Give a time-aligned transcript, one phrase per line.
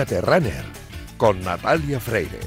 [0.00, 0.64] Cuídate Runner
[1.18, 2.40] con Natalia Freire.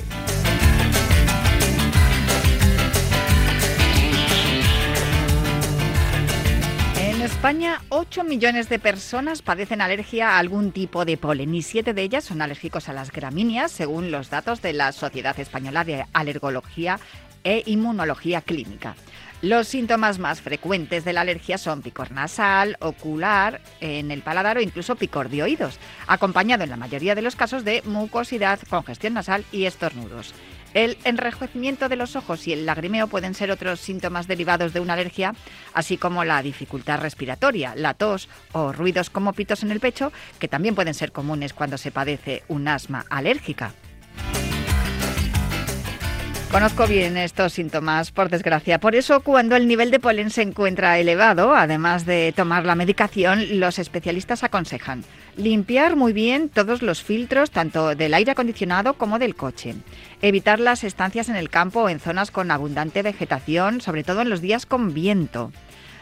[6.97, 11.93] En España, 8 millones de personas padecen alergia a algún tipo de polen y 7
[11.93, 16.07] de ellas son alérgicos a las gramíneas, según los datos de la Sociedad Española de
[16.11, 16.99] Alergología
[17.43, 18.95] e Inmunología Clínica.
[19.43, 24.61] Los síntomas más frecuentes de la alergia son picor nasal, ocular, en el paladar o
[24.61, 29.43] incluso picor de oídos, acompañado en la mayoría de los casos de mucosidad, congestión nasal
[29.51, 30.33] y estornudos.
[30.73, 34.93] El enrojecimiento de los ojos y el lagrimeo pueden ser otros síntomas derivados de una
[34.93, 35.35] alergia,
[35.73, 40.47] así como la dificultad respiratoria, la tos o ruidos como pitos en el pecho, que
[40.47, 43.73] también pueden ser comunes cuando se padece un asma alérgica.
[46.53, 48.79] Conozco bien estos síntomas, por desgracia.
[48.79, 53.59] Por eso, cuando el nivel de polen se encuentra elevado, además de tomar la medicación,
[53.59, 55.03] los especialistas aconsejan
[55.35, 59.73] limpiar muy bien todos los filtros, tanto del aire acondicionado como del coche.
[60.21, 64.29] Evitar las estancias en el campo o en zonas con abundante vegetación, sobre todo en
[64.29, 65.51] los días con viento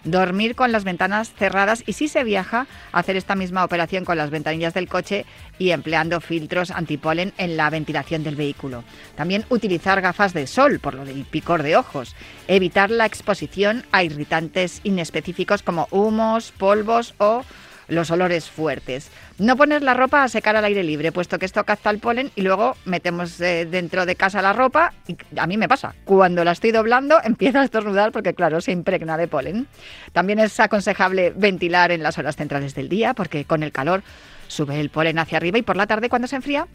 [0.04, 4.30] dormir con las ventanas cerradas y si se viaja, hacer esta misma operación con las
[4.30, 5.26] ventanillas del coche
[5.60, 8.84] y empleando filtros antipolen en la ventilación del vehículo.
[9.16, 12.16] También utilizar gafas de sol por lo del picor de ojos.
[12.48, 17.44] Evitar la exposición a irritantes inespecíficos como humos, polvos o
[17.92, 19.12] los olores fuertes.
[19.38, 22.32] No poner la ropa a secar al aire libre, puesto que esto capta el polen
[22.36, 25.94] y luego metemos eh, dentro de casa la ropa y a mí me pasa.
[26.06, 29.68] Cuando la estoy doblando empieza a estornudar porque claro, se impregna de polen.
[30.14, 34.04] También es aconsejable ventilar en las horas centrales del día porque con el calor
[34.48, 36.68] sube el polen hacia arriba y por la tarde cuando se enfría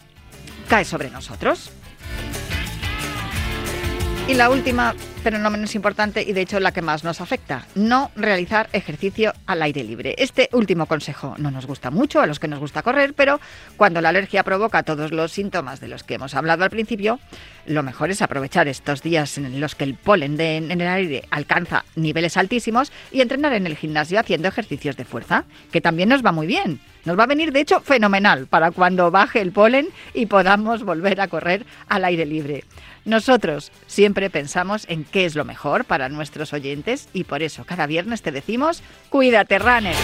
[0.68, 1.72] cae sobre nosotros.
[4.28, 7.64] Y la última, pero no menos importante y de hecho la que más nos afecta,
[7.76, 10.16] no realizar ejercicio al aire libre.
[10.18, 13.38] Este último consejo no nos gusta mucho a los que nos gusta correr, pero
[13.76, 17.20] cuando la alergia provoca todos los síntomas de los que hemos hablado al principio,
[17.66, 21.84] lo mejor es aprovechar estos días en los que el polen en el aire alcanza
[21.94, 26.32] niveles altísimos y entrenar en el gimnasio haciendo ejercicios de fuerza, que también nos va
[26.32, 26.80] muy bien.
[27.04, 31.20] Nos va a venir, de hecho, fenomenal para cuando baje el polen y podamos volver
[31.20, 32.64] a correr al aire libre.
[33.06, 37.86] Nosotros siempre pensamos en qué es lo mejor para nuestros oyentes y por eso cada
[37.86, 39.94] viernes te decimos, cuídate, runner.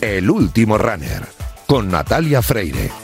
[0.00, 3.03] El último runner con Natalia Freire.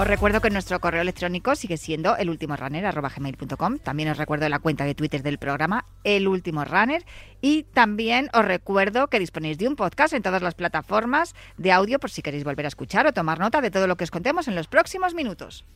[0.00, 3.76] Os recuerdo que nuestro correo electrónico sigue siendo elultimorunner.com.
[3.80, 7.04] También os recuerdo la cuenta de Twitter del programa El Último Runner.
[7.42, 11.98] Y también os recuerdo que disponéis de un podcast en todas las plataformas de audio
[11.98, 14.48] por si queréis volver a escuchar o tomar nota de todo lo que os contemos
[14.48, 15.66] en los próximos minutos.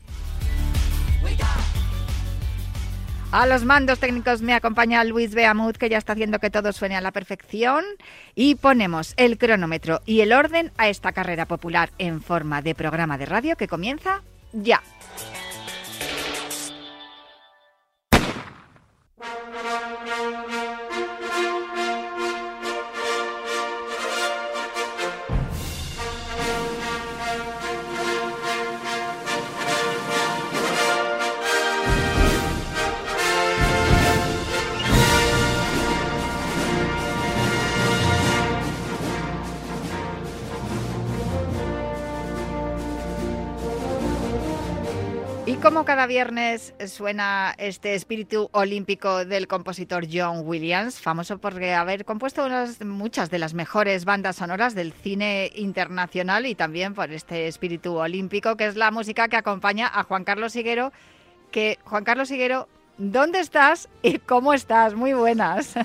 [3.35, 6.95] A los mandos técnicos me acompaña Luis Beamut, que ya está haciendo que todo suene
[6.95, 7.85] a la perfección.
[8.37, 13.19] Y ponemos el cronómetro y el orden a esta carrera popular en forma de programa
[13.19, 14.81] de radio que comienza ya.
[45.65, 52.47] Como cada viernes suena este espíritu olímpico del compositor John Williams, famoso por haber compuesto
[52.85, 58.59] muchas de las mejores bandas sonoras del cine internacional y también por este espíritu olímpico,
[58.59, 60.93] que es la música que acompaña a Juan Carlos Higuero,
[61.51, 62.69] que Juan Carlos Higuero,
[62.99, 64.95] ¿dónde estás y cómo estás?
[64.95, 65.77] Muy buenas.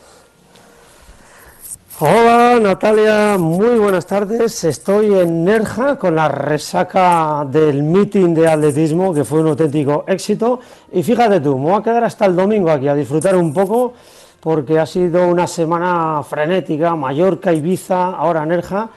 [2.01, 4.63] Hola Natalia, muy buenas tardes.
[4.63, 10.61] Estoy en Nerja con la resaca del meeting de atletismo que fue un auténtico éxito.
[10.93, 13.95] Y fíjate tú, me voy a quedar hasta el domingo aquí a disfrutar un poco
[14.39, 18.89] porque ha sido una semana frenética, Mallorca, Ibiza, ahora Nerja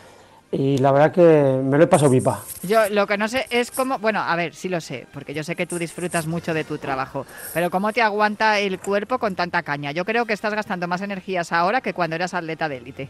[0.52, 2.42] y la verdad que me lo he pasado pipa.
[2.62, 5.42] Yo lo que no sé es cómo, bueno, a ver, sí lo sé, porque yo
[5.42, 9.34] sé que tú disfrutas mucho de tu trabajo, pero cómo te aguanta el cuerpo con
[9.34, 9.92] tanta caña.
[9.92, 13.08] Yo creo que estás gastando más energías ahora que cuando eras atleta de élite.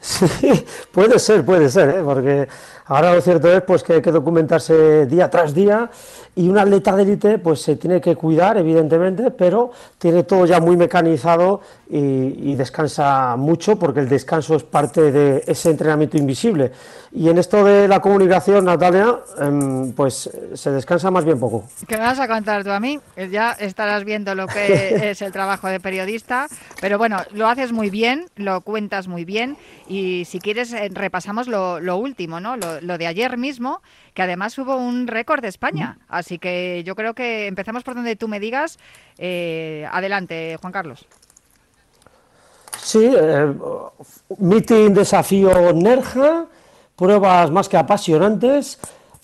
[0.00, 2.02] Sí, puede ser, puede ser, ¿eh?
[2.04, 2.46] porque
[2.84, 5.90] ahora lo cierto es pues que hay que documentarse día tras día
[6.36, 10.60] y un atleta de élite pues se tiene que cuidar evidentemente, pero tiene todo ya
[10.60, 16.72] muy mecanizado y, descansa mucho porque el descanso es parte de ese entrenamiento invisible.
[17.12, 21.64] Y en esto de la comunicación, Natalia, em, pues se descansa más bien poco.
[21.86, 22.98] ¿Qué me vas a contar tú a mí?
[23.30, 26.48] Ya estarás viendo lo que es el trabajo de periodista,
[26.80, 31.46] pero bueno, lo haces muy bien, lo cuentas muy bien y si quieres eh, repasamos
[31.46, 32.56] lo, último, ¿no?
[32.56, 33.82] Lo, de ayer mismo,
[34.14, 35.98] que además hubo un récord de España.
[36.08, 38.78] Así que yo creo que empezamos por donde tú me digas.
[39.18, 41.04] Eh, adelante, Juan Carlos.
[42.80, 43.52] Sí, eh,
[44.38, 46.46] meeting desafío Nerja,
[46.94, 48.78] pruebas más que apasionantes.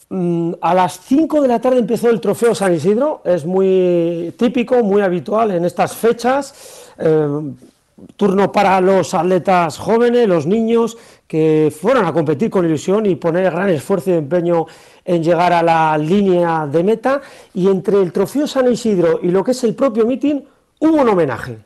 [0.08, 4.82] Mm, a las 5 de la tarde empezó el trofeo San Isidro, es muy típico,
[4.82, 6.92] muy habitual en estas fechas.
[6.98, 7.52] Eh,
[8.16, 10.96] turno para los atletas jóvenes, los niños
[11.30, 14.66] que fueron a competir con ilusión y poner gran esfuerzo y empeño
[15.04, 17.20] en llegar a la línea de meta.
[17.54, 20.40] Y entre el trofeo San Isidro y lo que es el propio meeting,
[20.80, 21.56] hubo un homenaje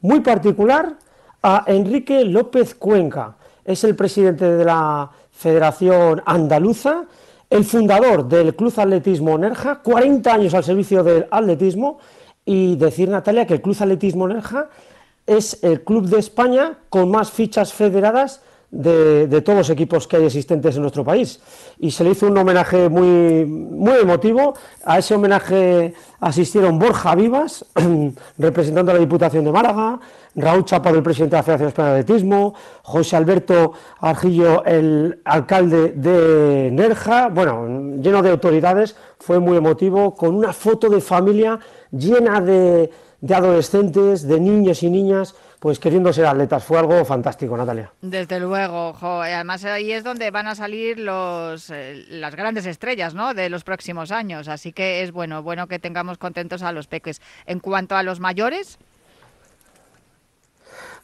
[0.00, 0.96] muy particular
[1.40, 3.36] a Enrique López Cuenca.
[3.64, 7.04] Es el presidente de la Federación Andaluza,
[7.48, 12.00] el fundador del Club Atletismo Nerja, 40 años al servicio del atletismo,
[12.44, 14.68] y decir, Natalia, que el Club Atletismo Nerja
[15.24, 18.42] es el club de España con más fichas federadas
[18.72, 21.40] de, todos los equipos que hay existentes en nuestro país.
[21.78, 24.54] Y se le hizo un homenaje muy, muy emotivo.
[24.84, 27.66] A ese homenaje asistieron Borja Vivas,
[28.38, 30.00] representando a la Diputación de Málaga,
[30.34, 35.92] Raúl Chapa, el presidente de la Federación Española de Atletismo, José Alberto Argillo, el alcalde
[35.92, 41.60] de Nerja, bueno, lleno de autoridades, fue muy emotivo, con una foto de familia
[41.90, 42.90] llena de,
[43.20, 46.64] de adolescentes, de niños y niñas, pues queriendo ser atletas.
[46.64, 47.92] Fue algo fantástico, Natalia.
[48.00, 53.32] Desde luego, además ahí es donde van a salir los, eh, las grandes estrellas ¿no?
[53.32, 54.48] de los próximos años.
[54.48, 57.22] Así que es bueno, bueno que tengamos contentos a los peques.
[57.46, 58.80] En cuanto a los mayores,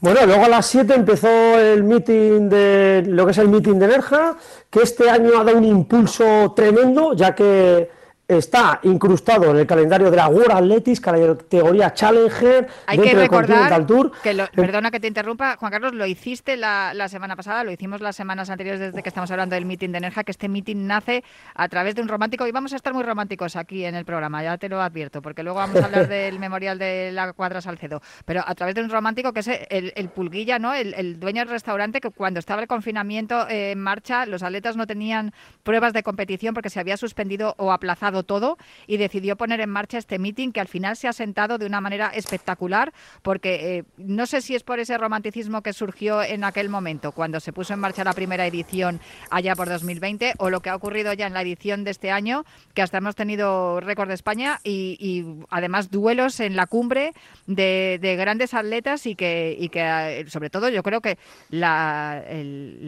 [0.00, 1.28] bueno, luego a las 7 empezó
[1.61, 4.37] el meeting de lo que es el meeting de Nerja,
[4.70, 7.90] que este año ha dado un impulso tremendo, ya que
[8.28, 14.12] está incrustado en el calendario de la World Athletics, categoría Challenger, Hay que recordar Tour.
[14.22, 18.02] Que lo, perdona que te interrumpa, Juan Carlos, lo hiciste la, semana pasada, lo hicimos
[18.02, 21.25] las semanas anteriores desde que estamos hablando del meeting de Nerja, que este meeting nace
[21.54, 24.42] a través de un romántico, y vamos a estar muy románticos aquí en el programa,
[24.42, 28.02] ya te lo advierto, porque luego vamos a hablar del memorial de la Cuadra Salcedo,
[28.26, 30.75] pero a través de un romántico que es el, Pulguilla, ¿no?
[30.75, 34.86] El, dueño del restaurante que cuando estaba el confinamiento eh, en marcha, los atletas no
[34.86, 35.32] tenían
[35.62, 39.99] pruebas de competición porque se había suspendido o aplazado todo y decidió poner en marcha
[39.99, 42.93] este meeting que al final se ha sentado de una manera espectacular
[43.23, 47.40] porque eh, no sé si es por ese romanticismo que surgió en aquel momento cuando
[47.40, 49.00] se puso en marcha la primera edición
[49.31, 52.45] allá por 2020 o lo que ha ocurrido ya en la edición de este año
[52.75, 57.12] que hasta hemos tenido récord de España y, además duelos en la cumbre
[57.47, 61.19] de, grandes atletas y que, y que eh, sobre todo yo creo que
[61.50, 62.87] la, el,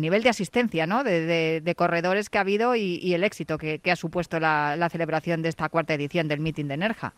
[0.00, 1.04] nivel, de asistencia ¿no?
[1.04, 5.48] de, corredores que ha habido y, el éxito que ha supuesto la, la, celebración de
[5.48, 7.12] esta cuarta edición del meeting de Nerja.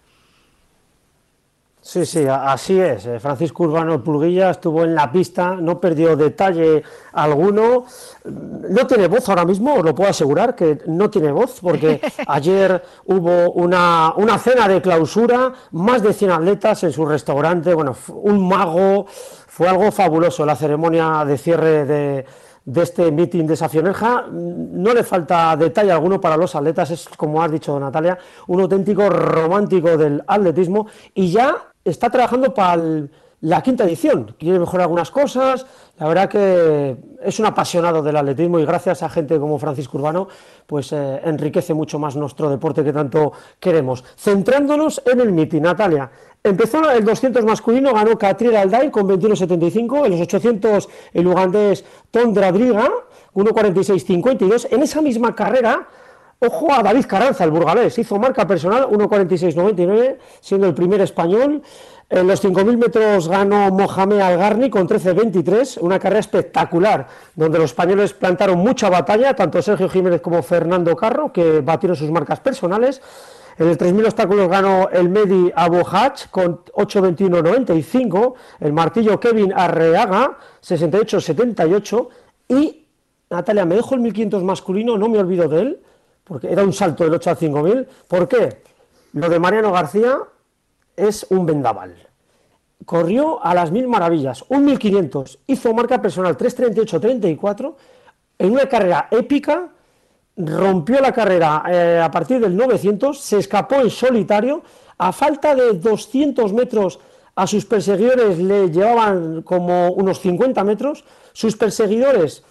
[1.85, 3.07] Sí, sí, así es.
[3.07, 7.87] Eh, Francisco Urbano Pulguilla estuvo en la pista, no perdió detalle alguno.
[8.25, 12.81] No tiene voz ahora mismo, os lo puedo asegurar que no tiene voz, porque ayer
[13.07, 18.47] hubo una, una cena de clausura, más de 100 atletas en su restaurante, bueno, un
[18.47, 22.25] mago, fue algo fabuloso la ceremonia de cierre de,
[22.65, 24.27] de este meeting de Safionerja.
[24.31, 29.09] No le falta detalle alguno para los atletas, es como has dicho Natalia, un auténtico
[29.09, 32.81] romántico del atletismo y ya está trabajando para
[33.43, 34.35] la quinta edición.
[34.39, 35.67] Quiere mejorar algunas cosas.
[35.99, 40.29] La verdad que es un apasionado del atletismo y gracias a gente como Francisco Urbano,
[40.67, 44.05] pues eh, enriquece mucho más nuestro deporte que tanto queremos.
[44.17, 46.11] Centrándonos en el meeting, Natalia.
[46.43, 52.33] Empezó el 200 masculino, ganó Catriel Alday con 21.75, en los 800 el ugandés Tom
[52.33, 52.91] Dradriga,
[53.35, 54.69] 1.46.52.
[54.71, 55.89] En esa misma carrera
[56.45, 61.63] Ojo a David Carranza, el burgalés, hizo marca personal 1.46.99, siendo el primer español.
[62.13, 68.13] En los 5.000 metros ganó Mohamed Algarni con 13.23, una carrera espectacular, donde los españoles
[68.13, 73.01] plantaron mucha batalla, tanto Sergio Jiménez como Fernando Carro, que batieron sus marcas personales.
[73.57, 80.37] En el 3.000 obstáculos ganó el Medi Abu Hach con 8.21.95, el martillo Kevin Arreaga
[80.63, 82.09] 68.78
[82.49, 82.89] y
[83.31, 85.83] Natalia, me dejo el 1.500 masculino, no me olvido de él,
[86.25, 87.87] porque era un salto del 8 a 5.000.
[88.07, 88.61] ¿Por qué?
[89.15, 90.19] Lo de Mariano García
[90.97, 91.95] es un vendaval.
[92.85, 97.75] Corrió a las mil maravillas, un 1500, hizo marca personal 338-34
[98.39, 99.69] en una carrera épica,
[100.37, 104.63] rompió la carrera eh, a partir del 900, se escapó en solitario,
[104.99, 106.99] a falta de 200 metros
[107.35, 112.43] a sus perseguidores le llevaban como unos 50 metros, sus perseguidores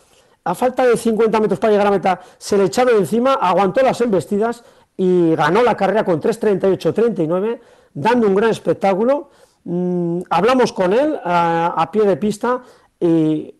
[0.43, 4.01] a falta de 50 metros para llegar a meta, se le echaron encima, aguantó las
[4.01, 4.63] embestidas
[4.97, 7.59] y ganó la carrera con 3.38-39,
[7.93, 9.29] dando un gran espectáculo.
[9.63, 12.61] Mm, hablamos con él a, pie de pista
[12.99, 13.53] y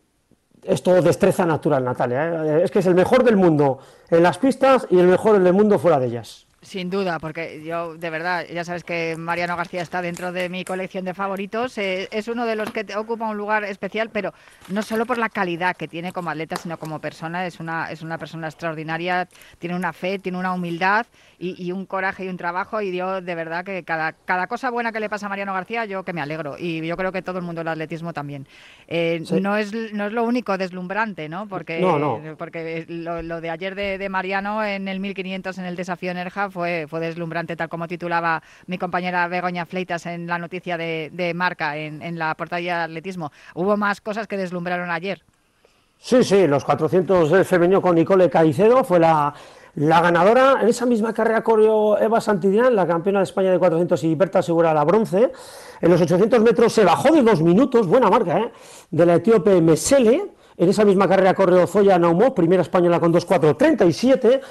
[0.64, 2.46] esto destreza natural, Natalia.
[2.46, 2.64] ¿eh?
[2.64, 5.80] Es que es el mejor del mundo en las pistas y el mejor del mundo
[5.80, 6.48] fuera de ellas.
[6.64, 10.64] Sin duda, porque yo de verdad, ya sabes que Mariano García está dentro de mi
[10.64, 11.76] colección de favoritos.
[11.80, 14.32] Eh, es uno de los que ocupa un lugar especial, pero
[14.70, 17.48] no solo por la calidad que tiene como atleta, sino como persona.
[17.48, 19.28] Es una, es una persona extraordinaria,
[19.58, 21.08] tiene una fe, tiene una humildad
[21.40, 22.80] y, un coraje y un trabajo.
[22.80, 25.86] Y yo de verdad que cada, cada cosa buena que le pasa a Mariano García,
[25.86, 26.58] yo que me alegro.
[26.60, 28.48] Y yo creo que todo el mundo del atletismo también.
[28.88, 31.48] Eh, no, es, no es lo único deslumbrante, ¿no?
[31.48, 31.80] Porque,
[32.38, 36.86] porque lo, de ayer de, de, Mariano en el 1500 en el desafío Nerja fue,
[36.90, 42.20] fue deslumbrante, tal como titulaba mi compañera Begoña Fleitas en la noticia de, Marca, en,
[42.20, 43.32] la portada de atletismo.
[43.56, 45.24] Hubo más cosas que deslumbraron ayer.
[45.98, 49.34] Sí, sí, los 400 del femenino con Nicole Caicedo fue la,
[49.76, 50.60] ganadora.
[50.62, 54.42] En esa misma carrera corrió Eva Santidián, la campeona de España de 400 y Berta
[54.42, 55.32] Segura la bronce.
[55.80, 58.52] En los 800 metros se bajó de dos minutos, buena marca, ¿eh?
[58.90, 60.32] de la etíope Mesele.
[60.58, 64.42] En esa misma carrera corrió Zoya Naumó, primera española con 2.4.37.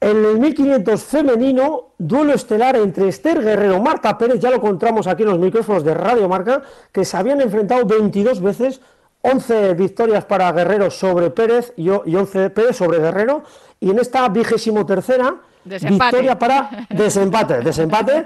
[0.00, 5.06] En el 1500 femenino, duelo estelar entre Esther Guerrero y Marta Pérez, ya lo encontramos
[5.06, 8.80] aquí en los micrófonos de Radio Marca, que se habían enfrentado 22 veces,
[9.20, 13.44] 11 victorias para Guerrero sobre Pérez y 11 Pérez sobre Guerrero,
[13.78, 18.24] y en esta vigésimo tercera victoria para desempate, desempate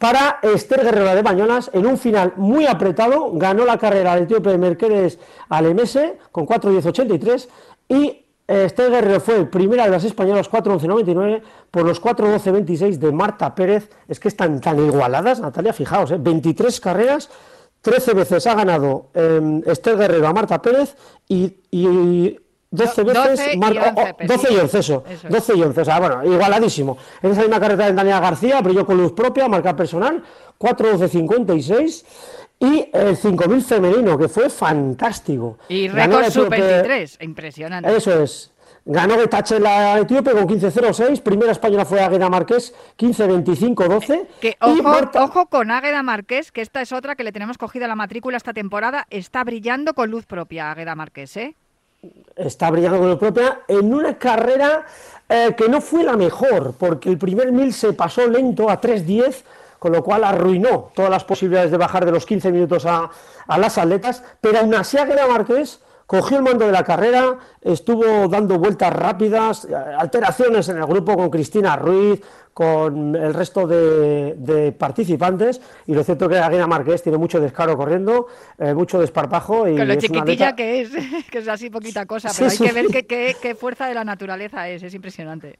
[0.00, 4.58] para Esther Guerrero de Bañolas en un final muy apretado, ganó la carrera del etíope
[4.58, 5.98] Mercedes al MS
[6.32, 7.48] con 4.10.83
[7.88, 13.88] y este Guerrero fue primera de las españolas 4-11-99 por los 4-12-26 de Marta Pérez.
[14.08, 16.18] Es que están tan igualadas, Natalia, fijaos, ¿eh?
[16.18, 17.30] 23 carreras,
[17.80, 20.96] 13 veces ha ganado eh, Esther Guerrero a Marta Pérez
[21.28, 22.38] y,
[22.74, 26.96] 12 veces 12 y 12 y 11, eso, 12 y 11, o sea, bueno, igualadísimo.
[27.20, 30.22] En esa misma carrera de Daniela García, brilló con luz propia, marca personal,
[30.58, 32.04] 4-12-56
[32.62, 35.58] y el 5000 femenino, que fue fantástico.
[35.68, 37.94] Y récord sub-23, impresionante.
[37.94, 38.52] Eso es.
[38.84, 41.22] Ganó Getache la etíope con 15-06.
[41.22, 44.26] Primera española fue Águeda Marqués, 15-25-12.
[44.40, 47.96] Que, ojo, ojo con Águeda Marqués, que esta es otra que le tenemos cogida la
[47.96, 49.06] matrícula esta temporada.
[49.10, 51.56] Está brillando con luz propia Águeda Marqués, ¿eh?
[52.36, 54.86] Está brillando con luz propia en una carrera
[55.28, 59.42] eh, que no fue la mejor, porque el primer mil se pasó lento a 3-10
[59.82, 63.10] con lo cual arruinó todas las posibilidades de bajar de los 15 minutos a,
[63.58, 68.60] las atletas, pero aún así Águeda Márquez cogió el mando de la carrera, estuvo dando
[68.60, 69.66] vueltas rápidas,
[69.98, 72.20] alteraciones en el grupo con Cristina Ruiz,
[72.54, 77.76] con el resto de, participantes, y lo cierto es que Águeda Márquez tiene mucho descaro
[77.76, 78.28] corriendo,
[78.60, 79.66] eh, mucho desparpajo.
[79.66, 80.90] Y con lo chiquitilla que es,
[81.32, 84.84] que es así poquita cosa, pero hay que ver qué fuerza de la naturaleza es,
[84.84, 85.58] es impresionante.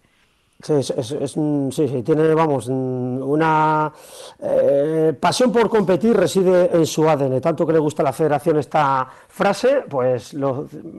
[0.63, 3.93] Sí, sí, tiene, vamos, una
[4.41, 8.59] eh, pasión por competir reside en su ADN, tanto que le gusta a la federación
[8.59, 10.37] esta frase, pues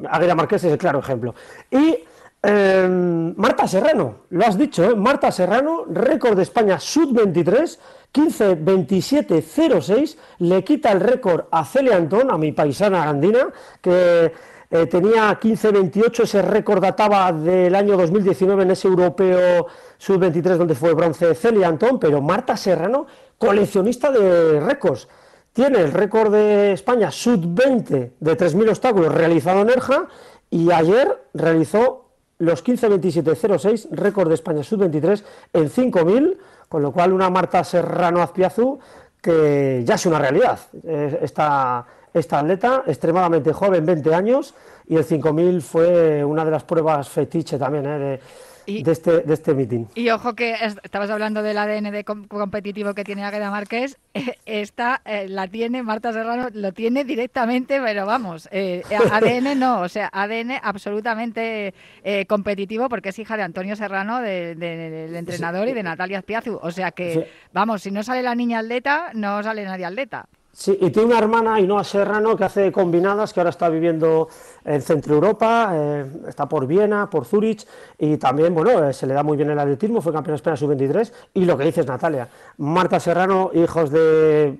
[0.09, 1.33] Águila Marqués es el claro ejemplo.
[1.71, 1.97] Y
[2.41, 4.95] em, Marta Serrano, lo has dicho, ¿eh?
[4.95, 7.79] Marta Serrano, récord de España sub-23,
[8.13, 13.47] 15-27-06, le quita el récord a Celia Antón, a mi paisana andina,
[13.81, 14.33] que
[14.73, 19.67] eh, tenía 15-28, ese récord databa del año 2019 en ese europeo
[19.99, 23.05] sub-23 donde fue bronce Celia Antón, pero Marta Serrano,
[23.37, 25.07] coleccionista de récords.
[25.53, 30.07] Tiene el récord de España sub-20 de 3.000 obstáculos realizado en Erja
[30.49, 36.37] y ayer realizó los 15-27-06, récord de España sub-23 en 5.000,
[36.67, 38.79] con lo cual una Marta Serrano Azpiazu
[39.21, 40.59] que ya es una realidad.
[40.83, 44.53] Eh, esta esta atleta, extremadamente joven, 20 años,
[44.87, 48.19] y el 5000 fue una de las pruebas fetiche también ¿eh?
[48.65, 49.85] de este, de este meeting.
[49.95, 53.97] Y ojo que estabas hablando del ADN de competitivo que tiene Águeda Márquez,
[54.45, 59.89] esta eh, la tiene, Marta Serrano lo tiene directamente, pero vamos, eh, ADN no, o
[59.89, 65.83] sea, ADN absolutamente eh, competitivo porque es hija de Antonio Serrano, del entrenador, y de
[65.83, 66.59] Natalia Spiazu.
[66.61, 70.27] O sea que, vamos, si no sale la niña atleta, no sale nadie atleta.
[70.55, 74.27] Sí, y tiene una hermana, Ainhoa Serrano, que hace combinadas, que ahora está viviendo
[74.63, 77.65] en Centro Europa, eh, está por Viena, por Zurich,
[77.97, 80.55] y también, bueno, eh, se le da muy bien el atletismo, fue campeona de España
[80.55, 84.55] sub-23, y lo que dices, Natalia, Marta Serrano, hijos de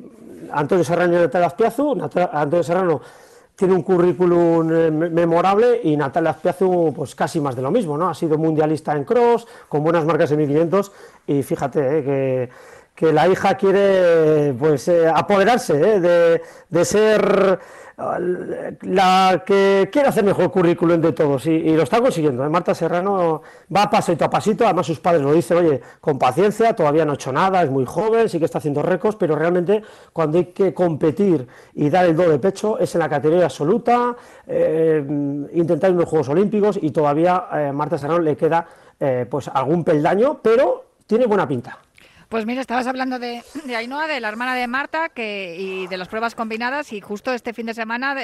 [0.52, 1.96] Antonio Serrano y Natalia Azpiazu,
[2.32, 3.02] Antonio Serrano
[3.56, 8.10] tiene un currículum eh, memorable y Natalia Azpiazu, pues casi más de lo mismo, ¿no?
[8.10, 10.92] Ha sido mundialista en cross, con buenas marcas en 1500,
[11.28, 12.50] y fíjate que
[12.96, 17.60] que la hija quiere pues eh, apoderarse eh, de, de, ser
[17.98, 22.48] eh, la que quiere hacer mejor currículum de todos y, lo está consiguiendo.
[22.52, 23.42] Marta Serrano
[23.76, 27.16] va pasito a pasito, además sus padres lo dicen, oye, con paciencia, todavía no ha
[27.16, 29.82] hecho nada, es muy joven, sí que está haciendo récords, pero realmente
[30.12, 34.16] cuando hay que competir y dar el do de pecho es en la categoría absoluta,
[34.48, 38.68] intentar los Juegos Olímpicos y todavía Marta Serrano le queda
[39.30, 41.80] pues algún peldaño, pero tiene buena pinta.
[42.34, 45.98] Pues mira, estabas hablando de, de Ainhoa, de la hermana de Marta que, y de
[45.98, 48.16] las pruebas combinadas y justo este fin de semana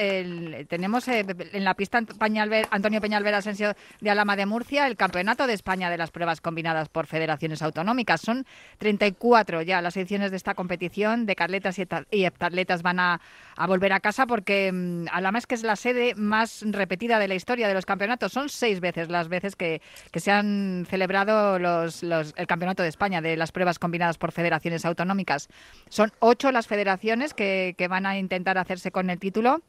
[0.67, 1.23] tenemos eh,
[1.53, 5.97] en la pista Antonio Peñalver Asensio de Alama de Murcia el Campeonato de España de
[5.99, 8.21] las pruebas combinadas por federaciones autonómicas.
[8.21, 8.47] Son
[8.79, 13.21] 34 ya las ediciones de esta competición de carletas y heptatletas van a,
[13.67, 17.35] volver a casa porque mm, Alama es que es la sede más repetida de la
[17.35, 18.31] historia de los campeonatos.
[18.31, 19.83] Son seis veces las veces que,
[20.15, 25.49] se han celebrado los, el Campeonato de España de las pruebas combinadas por federaciones autonómicas.
[25.89, 29.61] Son ocho las federaciones que, van a intentar hacerse con el título.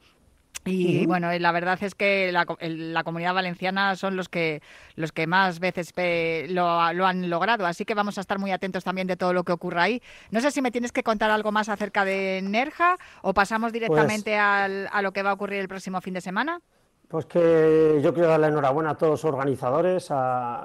[0.63, 4.61] Y bueno, la verdad es que la, la, comunidad valenciana son los que
[4.95, 5.91] los que más veces
[6.49, 9.43] lo, lo, han logrado, así que vamos a estar muy atentos también de todo lo
[9.43, 10.03] que ocurra ahí.
[10.29, 14.33] No sé si me tienes que contar algo más acerca de Nerja o pasamos directamente
[14.33, 16.61] pues a lo que va a ocurrir el próximo fin de semana.
[17.11, 20.09] Pues que yo quiero darle enhorabuena a todos los organizadores,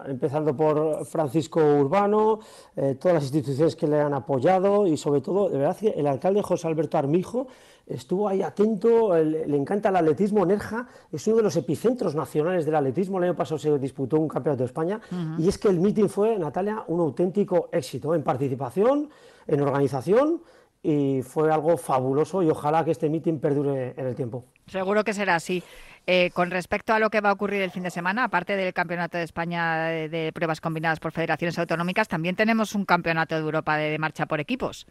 [0.07, 2.39] empezando por Francisco Urbano,
[2.77, 6.43] eh, todas las instituciones que le han apoyado y sobre todo, de verdad, el alcalde
[6.43, 7.49] José Alberto Armijo
[7.85, 10.47] estuvo ahí atento, le, encanta el atletismo.
[10.47, 13.19] Nerja es uno de los epicentros nacionales del atletismo.
[13.19, 15.01] El año pasado se disputó un campeonato de España
[15.39, 19.11] y es que el meeting fue, Natalia, un auténtico éxito en participación,
[19.49, 20.43] en organización
[20.81, 24.45] y fue algo fabuloso y ojalá que este meeting perdure en el tiempo.
[24.69, 25.63] Seguro que será así.
[26.09, 28.73] Eh, con respecto a lo que va a ocurrir el fin de semana, aparte del
[28.73, 33.77] Campeonato de España de, pruebas combinadas por federaciones autonómicas, también tenemos un Campeonato de Europa
[33.77, 34.87] de marcha por equipos.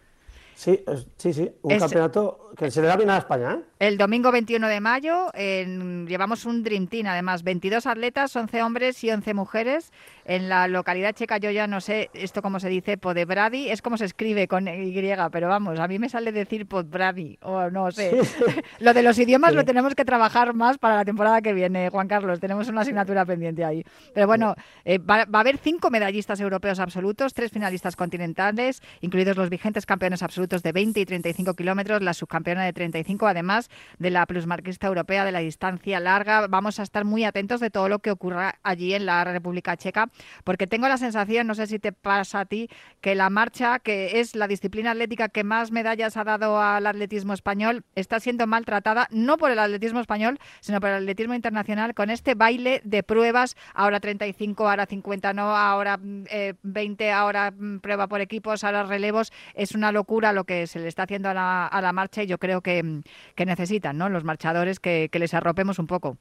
[0.55, 0.83] Sí,
[1.17, 3.55] sí, sí, un campeonato que se le da bien a España.
[3.55, 3.63] ¿eh?
[3.79, 9.11] El domingo 21 de mayo llevamos un Dream Team, además 22 atletas, 11 hombres y
[9.11, 9.91] 11 mujeres.
[10.25, 13.97] En la localidad checa, yo ya no sé esto cómo se dice, Podebrady, es como
[13.97, 14.93] se escribe con Y,
[15.31, 18.11] pero vamos, a mí me sale decir Podbrady, o no sé.
[18.79, 22.07] lo de los idiomas lo tenemos que trabajar más para la temporada que viene, Juan
[22.07, 23.83] Carlos, tenemos una asignatura pendiente ahí.
[24.15, 29.37] Pero bueno, eh, va, va a haber cinco medallistas europeos absolutos, tres finalistas continentales, incluidos
[29.37, 34.09] los vigentes campeones absolutos de 20 y 35 kilómetros, la subcampeona de 35, además de
[34.09, 36.47] la plusmarquista europea de la distancia larga.
[36.47, 40.09] Vamos a estar muy atentos de todo lo que ocurra allí en la República Checa,
[40.43, 42.69] porque tengo la sensación, no sé si te pasa a ti,
[43.01, 47.33] que la marcha, que es la disciplina atlética que más medallas ha dado al atletismo
[47.33, 52.09] español, está siendo maltratada, no por el atletismo español, sino por el atletismo internacional, con
[52.09, 58.07] este baile de pruebas, ahora 35, ahora 50, no, ahora 20, eh, ahora mm, prueba
[58.07, 59.31] por equipos, ahora relevos.
[59.53, 62.27] Es una locura lo que se le está haciendo a la, a la marcha y
[62.27, 63.01] yo creo que,
[63.35, 64.09] que necesitan ¿no?
[64.09, 66.17] los marchadores que les arropemos un poco.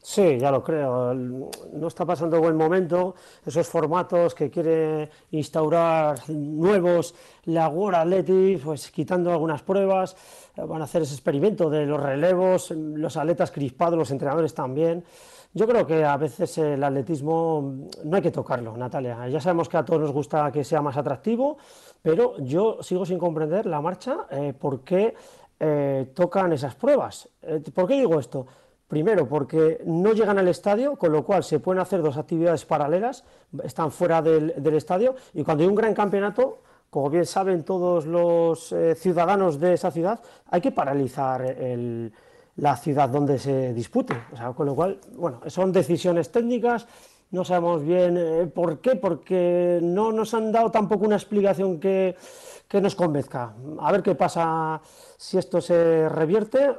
[0.00, 1.12] Sí, ya lo creo.
[1.12, 3.14] No está pasando buen momento.
[3.44, 10.16] Esos formatos que quiere instaurar nuevos, la World pues quitando algunas pruebas,
[10.56, 15.04] van a hacer ese experimento de los relevos, los atletas crispados, los entrenadores también.
[15.54, 19.28] Yo creo que a veces el atletismo no hay que tocarlo, Natalia.
[19.28, 21.56] Ya sabemos que a todos nos gusta que sea más atractivo,
[22.02, 25.14] pero yo sigo sin comprender la marcha eh, por qué
[25.58, 27.28] eh, tocan esas pruebas.
[27.42, 28.46] Eh, ¿Por qué digo esto?
[28.88, 33.22] Primero, porque no llegan al estadio, con lo cual se pueden hacer dos actividades paralelas,
[33.62, 38.74] están fuera del, estadio, y cuando hay un gran campeonato, como bien saben todos los
[38.96, 41.54] ciudadanos de esa ciudad, hay que paralizar
[42.56, 44.14] la ciudad donde se dispute.
[44.56, 46.86] con lo cual, bueno, son decisiones técnicas
[47.30, 52.16] no sabemos bien eh, por qué, porque no nos han dado tampoco una explicación que,
[52.68, 53.54] que nos convenzca.
[53.80, 54.80] A ver qué pasa
[55.16, 56.74] si esto se revierte eh,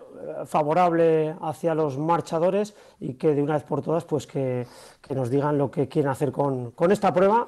[0.46, 4.68] favorable hacia los marchadores y que de una vez por todas pues que,
[5.02, 7.48] que nos digan lo que quieren hacer con, con esta prueba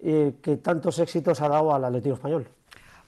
[0.00, 2.48] eh, que tantos éxitos ha dado al Atlético Español.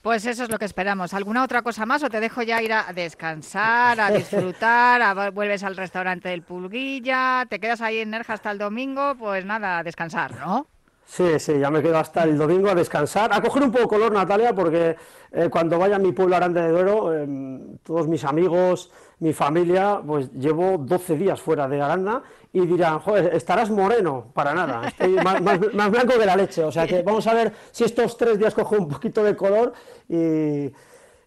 [0.03, 1.15] Pues eso es lo que esperamos.
[1.15, 5.63] ¿Alguna otra cosa más o te dejo ya ir a descansar, a disfrutar, a, vuelves
[5.63, 9.15] al restaurante del Pulguilla, te quedas ahí en Nerja hasta el domingo?
[9.17, 10.67] Pues nada, a descansar, ¿no?
[11.05, 14.11] Sí, sí, ya me quedo hasta el domingo a descansar, a coger un poco color,
[14.11, 14.95] Natalia, porque
[15.31, 20.01] eh, cuando vaya a mi pueblo Aranda de Duero, em, todos mis amigos, mi familia,
[20.05, 25.13] pues llevo 12 días fuera de Aranda y dirán, joder, estarás moreno, para nada, estoy
[25.73, 28.55] más, blanco que la leche, o sea que vamos a ver si estos tres días
[28.55, 29.73] cojo un poquito de color
[30.09, 30.65] y,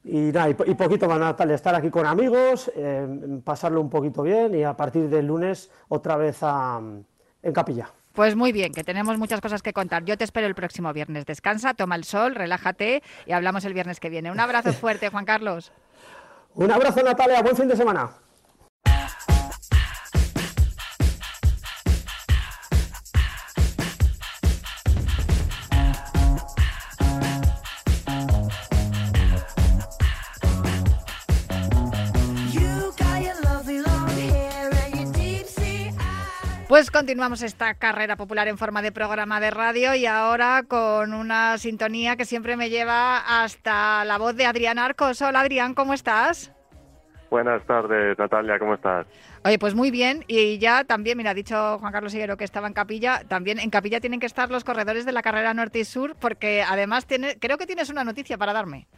[0.05, 4.55] y, nada, y, poquito más, Natalia, estar aquí con amigos, em, pasarlo un poquito bien
[4.57, 7.93] y a partir del lunes otra vez en capilla.
[8.19, 10.05] Pues muy bien, que tenemos muchas cosas que contar.
[10.05, 11.25] Yo te espero el próximo viernes.
[11.25, 14.33] Descansa, toma el sol, relájate y hablamos el viernes que viene.
[14.33, 15.71] Un abrazo fuerte, Juan Carlos.
[16.57, 17.41] Un abrazo, Natalia.
[17.43, 18.11] Buen fin de semana.
[36.69, 41.57] Pues continuamos esta carrera popular en forma de programa de radio y ahora con una
[41.57, 45.23] sintonía que siempre me lleva hasta la voz de Adrián Arcos.
[45.23, 46.53] Hola Adrián, ¿cómo estás?
[47.31, 49.07] Buenas tardes, Natalia, ¿cómo estás?
[49.47, 50.27] Oye, pues muy bien.
[50.29, 53.23] Y ya también, mira, ha dicho Juan Carlos Higuero que estaba en Capilla.
[53.27, 56.63] También en Capilla tienen que estar los corredores de la carrera norte y sur, porque
[56.63, 58.89] además tiene, creo que tienes una noticia para darme.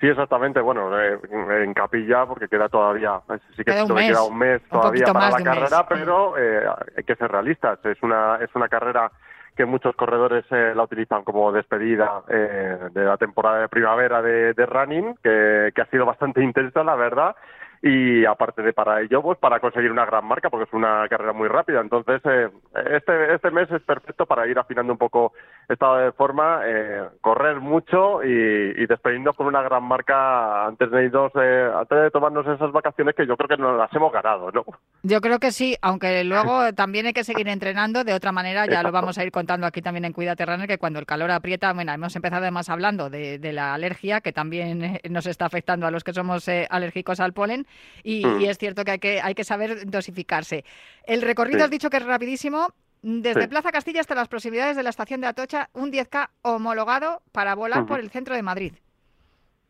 [0.00, 0.60] Sí, exactamente.
[0.60, 1.18] Bueno, eh,
[1.62, 3.20] en capilla, porque queda todavía,
[3.56, 6.64] sí que queda un, mes, queda un mes todavía para la carrera, pero eh,
[6.96, 7.84] hay que ser realistas.
[7.84, 9.10] Es una, es una carrera
[9.56, 14.66] que muchos corredores eh, la utilizan como despedida de la temporada de primavera de, de
[14.66, 17.34] running, que, que ha sido bastante intensa, la verdad
[17.82, 21.32] y aparte de para ello, pues para conseguir una gran marca, porque es una carrera
[21.32, 21.80] muy rápida.
[21.80, 22.48] Entonces, eh,
[22.90, 25.32] este, este mes es perfecto para ir afinando un poco
[25.68, 31.04] estado de forma, eh, correr mucho y, y, despedirnos con una gran marca antes de
[31.04, 34.50] irnos, eh, antes de tomarnos esas vacaciones que yo creo que nos las hemos ganado,
[34.50, 34.64] ¿no?
[35.02, 38.82] Yo creo que sí, aunque luego también hay que seguir entrenando de otra manera, ya
[38.82, 41.72] lo vamos a ir contando aquí también en Cuida Runner, que cuando el calor aprieta,
[41.72, 45.90] bueno, hemos empezado además hablando de, de la alergia, que también nos está afectando a
[45.90, 47.67] los que somos alérgicos al polen,
[48.02, 48.42] y, mm.
[48.42, 50.64] es cierto que hay, que hay que saber dosificarse.
[51.04, 52.68] El recorrido has dicho que es rapidísimo.
[53.00, 57.54] Desde Plaza Castilla hasta las proximidades de la estación de Atocha, un 10K homologado para
[57.54, 58.72] volar por el centro de Madrid.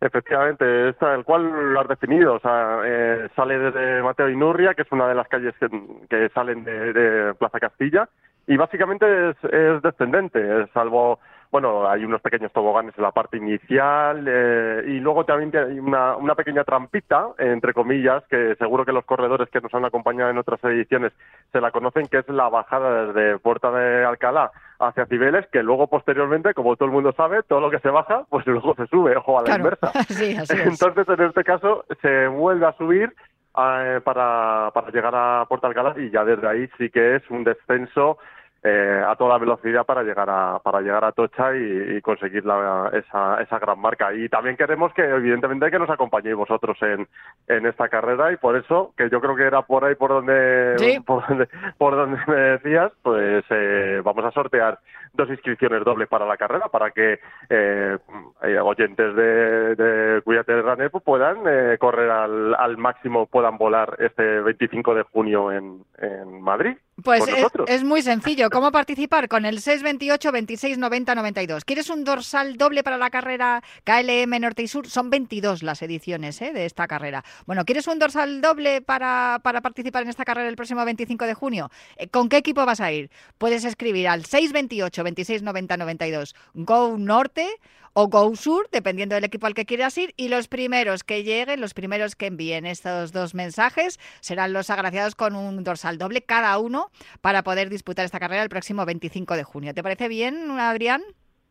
[0.01, 2.35] Efectivamente, es el cual lo has definido.
[2.35, 6.65] O sea, eh, sale desde Mateo Inurria, que es una de las calles que, salen
[6.65, 8.09] de, Plaza Castilla,
[8.47, 11.19] y básicamente es, es descendente, salvo
[11.51, 16.17] bueno, hay unos pequeños toboganes en la parte inicial eh, y luego también hay una,
[16.17, 20.39] una pequeña trampita, entre comillas, que seguro que los corredores que nos han acompañado en
[20.39, 21.13] otras ediciones
[21.53, 25.87] se la conocen, que es la bajada desde Puerta de Alcalá hacia Cibeles, que luego
[25.87, 29.17] posteriormente, como todo el mundo sabe, todo lo que se baja, pues luego se sube,
[29.17, 29.91] ojo a la inversa.
[30.65, 33.15] Entonces, en este caso, se vuelve a subir
[33.59, 37.43] eh, para, para llegar a Puerta Alcalá y ya desde ahí sí que es un
[37.43, 38.19] descenso
[38.62, 43.40] eh, a toda velocidad para llegar a para llegar a Tocha y, conseguir la, esa,
[43.40, 44.12] esa gran marca.
[44.12, 47.07] Y también queremos que evidentemente que nos acompañéis vosotros en,
[47.47, 51.01] en esta carrera y por eso que yo creo que era por ahí por donde
[51.07, 54.79] por donde por donde me decías pues eh, vamos a sortear
[55.19, 57.19] dos inscripciones dobles para la carrera para que
[57.51, 57.99] eh,
[58.43, 63.59] eh oyentes de, de Cuídate de Runner pues, puedan eh, correr al, al máximo puedan
[63.59, 67.25] volar este 25 de junio en, en Madrid pues
[67.69, 68.51] es, muy sencillo.
[68.51, 69.29] ¿Cómo participar?
[69.29, 71.65] Con el 628 26 90 92.
[71.65, 74.89] ¿Quieres un dorsal doble para la carrera KLM Norte y Sur?
[74.89, 76.53] Son 22 las ediciones ¿eh?
[76.53, 77.25] de esta carrera.
[77.47, 81.35] Bueno, ¿quieres un dorsal doble para, para, participar en esta carrera el próximo 25 de
[81.35, 81.71] junio?
[81.97, 83.11] Eh, ¿Con qué equipo vas a ir?
[83.39, 87.49] Puedes escribir al 628 26 90 92 Go Norte
[87.94, 91.61] o Go Sur, dependiendo del equipo al que quieras ir, y los primeros que lleguen,
[91.61, 96.57] los primeros que envíen estos dos mensajes, serán los agraciados con un dorsal doble cada
[96.59, 96.90] uno
[97.21, 99.75] para poder disputar esta carrera el próximo 25 de junio.
[99.75, 101.03] ¿Te parece bien, Adrián?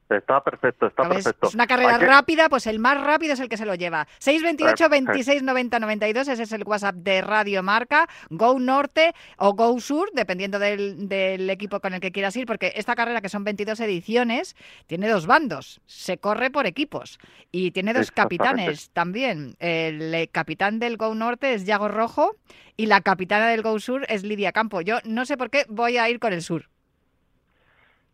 [0.09, 1.47] Está perfecto, está perfecto.
[1.47, 4.07] Es una carrera rápida, pues el más rápido es el que se lo lleva.
[4.19, 9.79] 628 26 90 92, ese es el WhatsApp de Radio Marca, Go Norte o Go
[9.79, 13.43] Sur, dependiendo del, del, equipo con el que quieras ir, porque esta carrera, que son
[13.43, 17.19] 22 ediciones, tiene dos bandos, se corre por equipos
[17.51, 19.55] y tiene dos capitanes también.
[19.59, 22.35] El eh, capitán del Go Norte es Yago Rojo
[22.77, 24.81] y la capitana del Go Sur es Lidia Campo.
[24.81, 26.69] Yo no sé por qué voy a ir con el sur.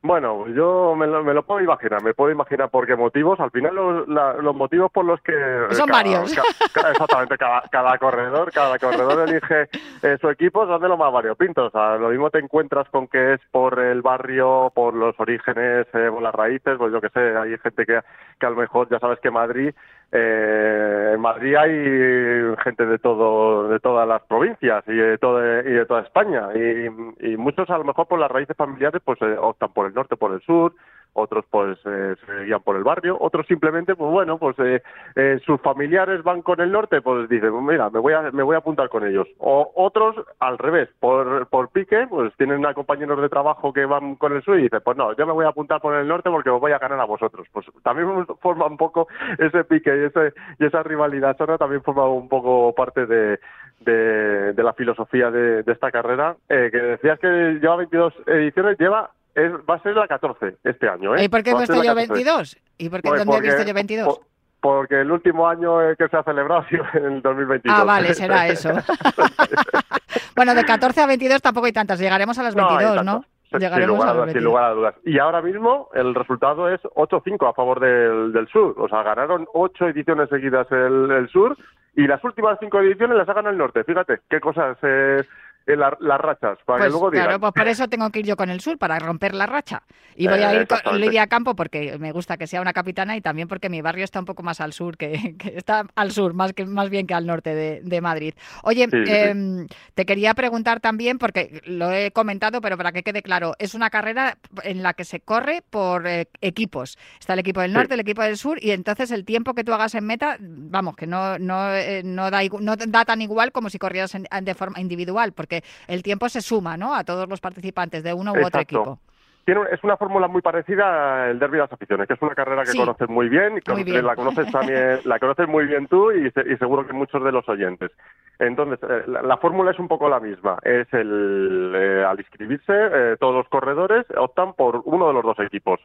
[0.05, 3.39] Bueno, yo me lo, me lo, puedo imaginar, me puedo imaginar por qué motivos.
[3.39, 4.07] Al final los,
[4.43, 5.33] los motivos por los que...
[5.71, 6.29] Son varios.
[6.75, 9.69] exactamente, cada, corredor, cada corredor elige
[10.01, 11.67] eh, su equipo, son de lo más variopintos.
[11.67, 15.87] O sea, lo mismo te encuentras con que es por el barrio, por los orígenes,
[15.93, 18.01] eh, por las raíces, pues yo qué sé, hay gente que,
[18.41, 19.73] que a lo mejor ya sabes que Madrid
[20.15, 25.71] eh, en Madrid hay gente de todo de todas las provincias y de, todo, y
[25.71, 26.49] de toda España.
[26.53, 30.15] Y, muchos a lo mejor por las raíces familiares pues eh, optan por el norte
[30.15, 30.73] por el sur
[31.13, 34.81] otros pues eh, se guían por el barrio, otros simplemente pues bueno, pues eh,
[35.15, 38.55] eh, sus familiares van con el norte, pues dicen, mira, me voy a me voy
[38.55, 39.27] a apuntar con ellos.
[39.37, 44.15] O otros al revés, por por pique, pues tienen a compañeros de trabajo que van
[44.15, 46.29] con el sur y dicen, pues no, yo me voy a apuntar por el norte
[46.29, 47.47] porque os voy a ganar a vosotros.
[47.51, 52.07] Pues también forma un poco ese pique y ese y esa rivalidad sana también forma
[52.07, 53.39] un poco parte de
[53.81, 59.75] de, la filosofía de, de esta carrera, que decías que lleva 22 ediciones, lleva va
[59.75, 61.15] a ser la 14 este año.
[61.15, 61.23] ¿eh?
[61.23, 62.57] ¿Y por qué he puesto yo 22?
[62.77, 64.19] ¿Y por qué pues dónde he visto yo 22?
[64.63, 67.77] porque el último año que se ha celebrado ha sido en el 2022.
[67.77, 68.69] Ah, vale, será eso.
[70.37, 73.25] bueno, de 14 a 22 tampoco hay tantas, llegaremos a las 22, ¿no?
[73.59, 74.95] Llegaremos sin, lugar a, sin lugar a dudas.
[75.03, 78.73] Y ahora mismo el resultado es 8-5 a favor del, del, sur.
[78.79, 81.55] O sea, ganaron 8 ediciones seguidas el, el, sur
[81.95, 83.83] y las últimas 5 ediciones las ha ganado el norte.
[83.83, 85.23] Fíjate, qué cosas eh,
[85.65, 88.49] las rachas, para pues, que luego Claro, pues por eso tengo que ir yo con
[88.49, 89.83] el sur, para romper la racha.
[90.15, 93.21] Y voy a ir con Lidia Campo porque me gusta que sea una capitana y
[93.21, 96.53] también porque mi barrio está un poco más al sur, que, está al sur, más,
[96.53, 98.33] que, más bien que al norte de, Madrid.
[98.63, 103.53] Oye, em, te quería preguntar también, porque lo he comentado, pero para que quede claro,
[103.59, 106.97] es una carrera en la que se corre por eh, equipos.
[107.19, 109.73] Está el equipo del norte, el equipo del sur, y entonces el tiempo que tú
[109.73, 113.69] hagas en meta, vamos, que no, no, eh, no, da, no da tan igual como
[113.69, 115.52] si corrieras de forma individual, porque
[115.87, 116.95] el tiempo se suma ¿no?
[116.95, 118.99] a todos los participantes de uno u otro equipo.
[119.45, 122.77] es una fórmula muy parecida al Derby de las Aficiones, que es una carrera que
[122.77, 126.93] conoces muy bien, y la conoces también, la conoces muy bien tú y, seguro que
[126.93, 127.91] muchos de los oyentes.
[128.39, 130.57] Entonces, eh, la, fórmula es un poco la misma.
[130.63, 135.39] Es el eh, al inscribirse, eh, todos los corredores optan por uno de los dos
[135.39, 135.79] equipos.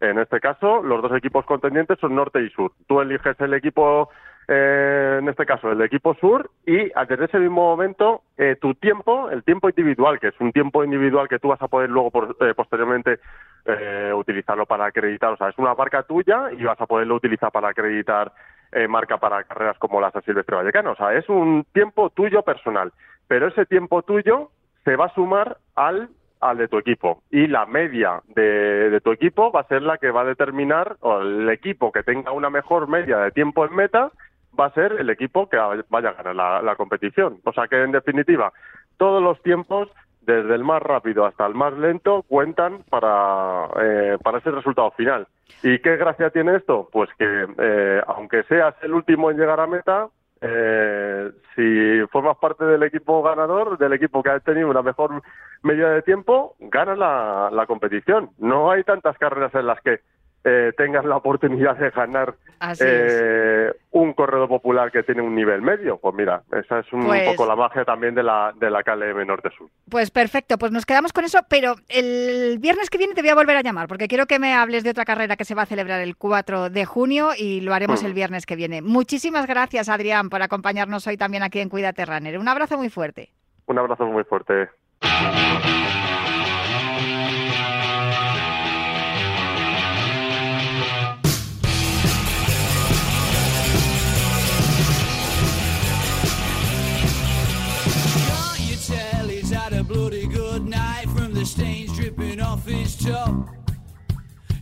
[0.00, 2.72] En este caso, los dos equipos contendientes son norte y sur.
[2.88, 4.10] Tú eliges el equipo
[4.54, 9.30] eh, en este caso el equipo sur, y desde ese mismo momento eh, tu tiempo,
[9.30, 12.10] el tiempo individual, que es un tiempo individual que tú vas a poder luego
[12.40, 13.18] eh, posteriormente
[14.14, 17.68] utilizarlo para acreditar, o sea, es una marca tuya y vas a poderlo utilizar para
[17.68, 18.32] acreditar
[18.88, 22.92] marca para carreras como la San Silvestre Vallecano, o sea, es un tiempo tuyo personal,
[23.28, 24.50] pero ese tiempo tuyo
[24.84, 26.08] se va a sumar al
[26.40, 27.22] al de tu equipo.
[27.30, 30.96] Y la media de, de, tu equipo va a ser la que va a determinar,
[30.98, 34.10] o el equipo que tenga una mejor media de tiempo en meta,
[34.58, 35.56] va a ser el equipo que
[35.88, 37.38] vaya a ganar la, competición.
[37.44, 38.52] O sea que, en definitiva,
[38.96, 39.88] todos los tiempos,
[40.20, 45.26] desde el más rápido hasta el más lento, cuentan para, eh, para ese resultado final.
[45.62, 46.88] ¿Y qué gracia tiene esto?
[46.92, 50.08] Pues que, eh, aunque seas el último en llegar a meta,
[50.40, 55.22] eh, si formas parte del equipo ganador, del equipo que ha tenido una mejor
[55.62, 58.30] medida de tiempo, ganas la, la competición.
[58.38, 60.00] No hay tantas carreras en las que
[60.44, 62.34] eh, tengas la oportunidad de ganar
[62.80, 65.98] eh, un corredor popular que tiene un nivel medio.
[65.98, 69.26] Pues mira, esa es un pues poco la magia también de la, de la KLM
[69.26, 69.68] Norte Sur.
[69.88, 73.34] Pues perfecto, pues nos quedamos con eso, pero el viernes que viene te voy a
[73.34, 75.66] volver a llamar, porque quiero que me hables de otra carrera que se va a
[75.66, 78.06] celebrar el 4 de junio y lo haremos mm.
[78.06, 78.82] el viernes que viene.
[78.82, 82.38] Muchísimas gracias, Adrián, por acompañarnos hoy también aquí en Cuídate Runner.
[82.38, 83.30] Un abrazo muy fuerte.
[83.66, 84.68] Un abrazo muy fuerte.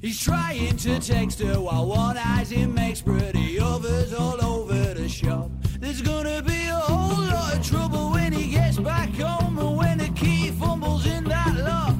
[0.00, 5.07] He's trying to text her while one eyes him makes pretty others all over the
[5.09, 5.50] shop.
[5.79, 9.98] There's gonna be a whole lot of trouble when he gets back home and when
[9.98, 11.94] the key fumbles in that lock.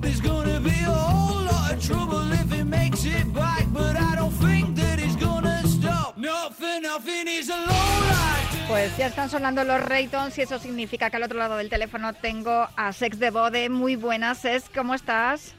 [0.00, 4.16] There's gonna be a whole lot of trouble if he makes it back, but I
[4.16, 6.18] don't think that he's gonna stop.
[6.18, 11.22] Nothing, he's a low Pues ya están sonando los Raytons y eso significa que al
[11.22, 13.68] otro lado del teléfono tengo a Sex de Bode.
[13.68, 15.54] Muy buenas, Sex, ¿cómo estás?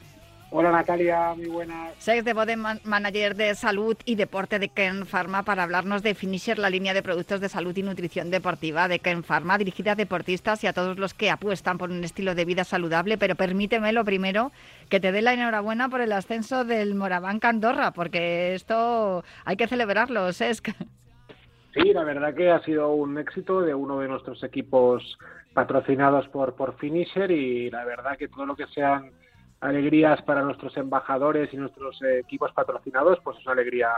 [0.58, 1.92] Hola Natalia, muy buenas.
[1.98, 6.58] Sex de Bode, manager de salud y deporte de Ken Pharma, para hablarnos de Finisher,
[6.58, 10.64] la línea de productos de salud y nutrición deportiva de Ken Pharma, dirigida a deportistas
[10.64, 13.18] y a todos los que apuestan por un estilo de vida saludable.
[13.18, 14.50] Pero permíteme lo primero
[14.88, 19.68] que te dé la enhorabuena por el ascenso del Moraván Andorra, porque esto hay que
[19.68, 20.70] celebrarlo, Sesc.
[21.74, 25.18] Sí, la verdad que ha sido un éxito de uno de nuestros equipos
[25.52, 29.10] patrocinados por, por Finisher y la verdad que todo lo que sean
[29.60, 33.88] alegrías para nuestros embajadores y nuestros equipos patrocinados, pues es una alegría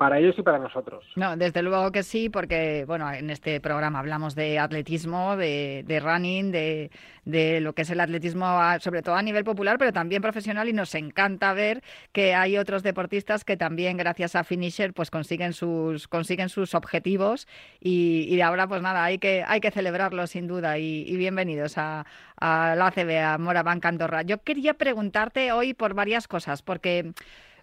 [0.00, 1.04] para ellos y para nosotros.
[1.14, 6.50] No, desde luego que sí, porque bueno, en este programa hablamos de atletismo, de, running,
[6.50, 6.90] de,
[7.26, 10.72] de, lo que es el atletismo, sobre todo a nivel popular, pero también profesional, y
[10.72, 11.82] nos encanta ver
[12.12, 17.46] que hay otros deportistas que también, gracias a Finisher, pues consiguen sus consiguen sus objetivos
[17.78, 22.06] y, y ahora, pues nada, hay que hay que celebrarlo sin duda y, bienvenidos a,
[22.40, 24.22] la ACB, a Moraván Andorra.
[24.22, 27.12] Yo quería preguntarte hoy por varias cosas, porque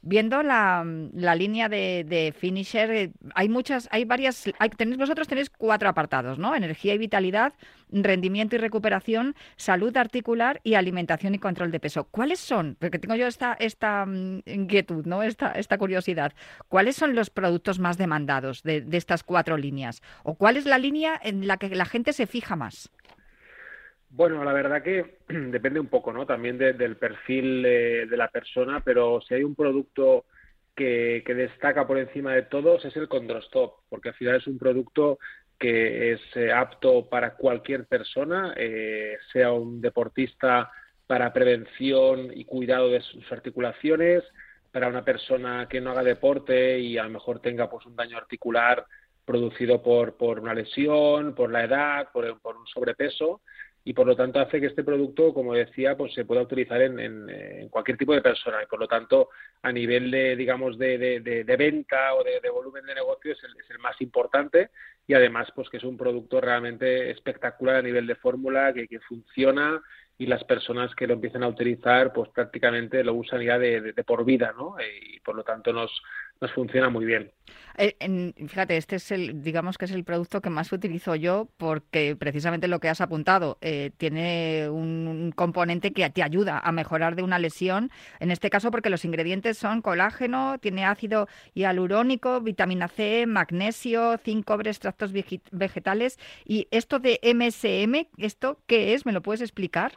[0.01, 5.27] viendo la, la línea de, de, finisher, eh, hay muchas, hay varias, hay, tenéis, vosotros
[5.27, 6.55] tenéis cuatro apartados, ¿no?
[6.55, 7.53] Energía y vitalidad,
[7.91, 12.05] rendimiento y recuperación, salud articular y alimentación y control de peso.
[12.05, 12.75] ¿Cuáles son?
[12.79, 15.23] Porque tengo yo esta, esta mm, inquietud, ¿no?
[15.23, 16.33] Esta, esta curiosidad.
[16.67, 20.01] ¿Cuáles son los productos más demandados de, de estas cuatro líneas?
[20.23, 22.91] ¿O cuál es la línea en la que la gente se fija más?
[24.09, 26.25] Bueno, la verdad que depende un poco, ¿no?
[26.25, 30.25] También del perfil de la persona, pero si hay un producto
[30.77, 35.17] que, destaca por encima de todos es el Condrostop, porque al final es un producto
[35.59, 40.71] que es eh, apto para cualquier persona, eh, sea un deportista
[41.07, 44.23] para prevención y cuidado de sus articulaciones,
[44.71, 48.17] para una persona que no haga deporte y a lo mejor tenga pues un daño
[48.17, 48.85] articular
[49.25, 53.41] producido por, por una lesión, por la edad, por un sobrepeso,
[53.87, 57.69] y por lo tanto hace que este producto, como decía, pues se pueda utilizar en,
[57.69, 59.29] cualquier tipo de persona y por lo tanto
[59.61, 63.95] a nivel de, digamos, de, de, venta o de, volumen de negocio es el, más
[64.01, 64.71] importante
[65.07, 69.81] y además pues que es un producto realmente espectacular a nivel de fórmula, que, funciona
[70.17, 74.25] y las personas que lo empiezan a utilizar pues prácticamente lo usan ya de, por
[74.25, 74.75] vida, ¿no?
[74.81, 75.91] Y por lo tanto nos,
[76.41, 77.31] nos funciona muy bien.
[77.77, 82.15] Eh, fíjate, este es el, digamos que es el producto que más utilizo yo porque
[82.15, 87.23] precisamente lo que has apuntado eh, tiene un, componente que te ayuda a mejorar de
[87.23, 87.91] una lesión.
[88.19, 94.45] En este caso porque los ingredientes son colágeno, tiene ácido hialurónico, vitamina C, magnesio, zinc,
[94.45, 95.11] cobre, extractos
[95.51, 99.05] vegetales y esto de MSM, ¿esto qué es?
[99.05, 99.93] ¿Me lo puedes explicar?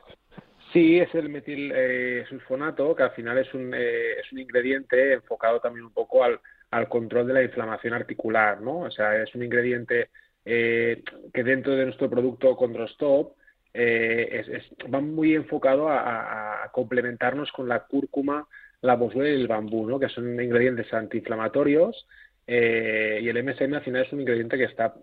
[0.72, 5.14] Sí, es el metil eh, sulfonato, que al final es un, eh, es un ingrediente
[5.14, 6.38] enfocado también un poco al,
[6.70, 8.80] al, control de la inflamación articular, ¿no?
[8.80, 10.10] O sea, es un ingrediente
[10.44, 11.02] eh,
[11.34, 13.36] que dentro de nuestro producto Condrostop
[13.72, 14.46] es,
[14.92, 18.46] va muy enfocado a, complementarnos con la cúrcuma,
[18.80, 19.98] la boswellia y el bambú, ¿no?
[19.98, 22.06] Que son ingredientes antiinflamatorios
[22.46, 24.94] y el MSM al final es un ingrediente que está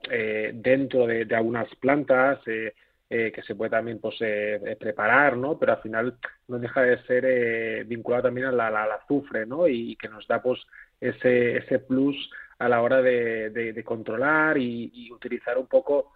[0.53, 2.73] dentro de, de algunas plantas, eh,
[3.09, 5.57] que se puede también pues, eh, eh, preparar, ¿no?
[5.57, 6.17] Pero al final
[6.47, 9.67] no deja de ser vinculado también al azufre, ¿no?
[9.67, 10.59] Y, que nos da pues
[10.99, 12.15] ese, ese plus
[12.59, 16.13] a la hora de, controlar y, utilizar un poco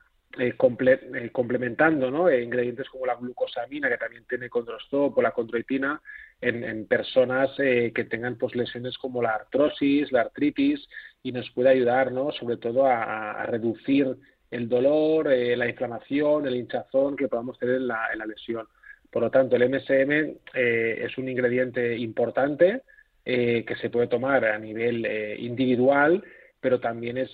[1.34, 2.34] complementando ¿no?
[2.34, 6.02] ingredientes como la glucosamina que también tiene condrostop o la condroitina
[6.40, 10.88] en, personas que tengan pues lesiones como la artrosis, la artritis
[11.22, 12.32] y nos puede ayudar ¿no?
[12.32, 14.18] sobre todo a reducir
[14.52, 18.68] el dolor, eh, la inflamación, el hinchazón que podamos tener en la, lesión.
[19.10, 20.12] Por lo tanto, el MSM
[20.54, 22.84] eh, es un ingrediente importante
[23.24, 25.06] eh, que se puede tomar a nivel
[25.40, 26.24] individual,
[26.60, 27.32] pero también es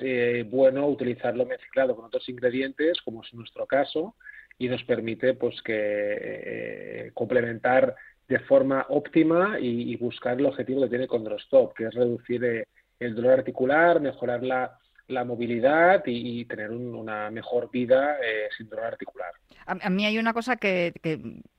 [0.49, 4.15] bueno utilizarlo mezclado con otros ingredientes, como es nuestro caso,
[4.57, 7.95] y nos permite pues que complementar
[8.27, 12.65] de forma óptima y, buscar el objetivo que tiene Condrostop, que es reducir
[12.99, 18.85] el dolor articular, mejorar la la movilidad y, tener una mejor vida eh, sin dolor
[18.85, 19.31] articular.
[19.65, 20.93] A, mí hay una cosa que,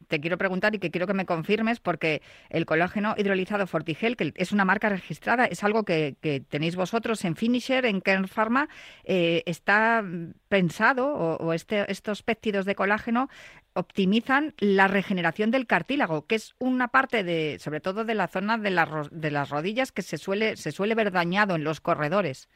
[0.09, 4.33] te quiero preguntar y que quiero que me confirmes, porque el colágeno hidrolizado Fortigel, que
[4.37, 6.17] es una marca registrada, es algo que,
[6.49, 8.69] tenéis vosotros en Finisher, en Kern Pharma,
[9.05, 10.03] eh, está
[10.49, 13.29] pensado, o, este, estos péptidos de colágeno
[13.75, 18.59] optimizan la regeneración del cartílago, que es una parte de, sobre todo de la zona
[18.59, 18.71] de,
[19.11, 22.49] de las rodillas que se suele, se suele ver dañado en los corredores.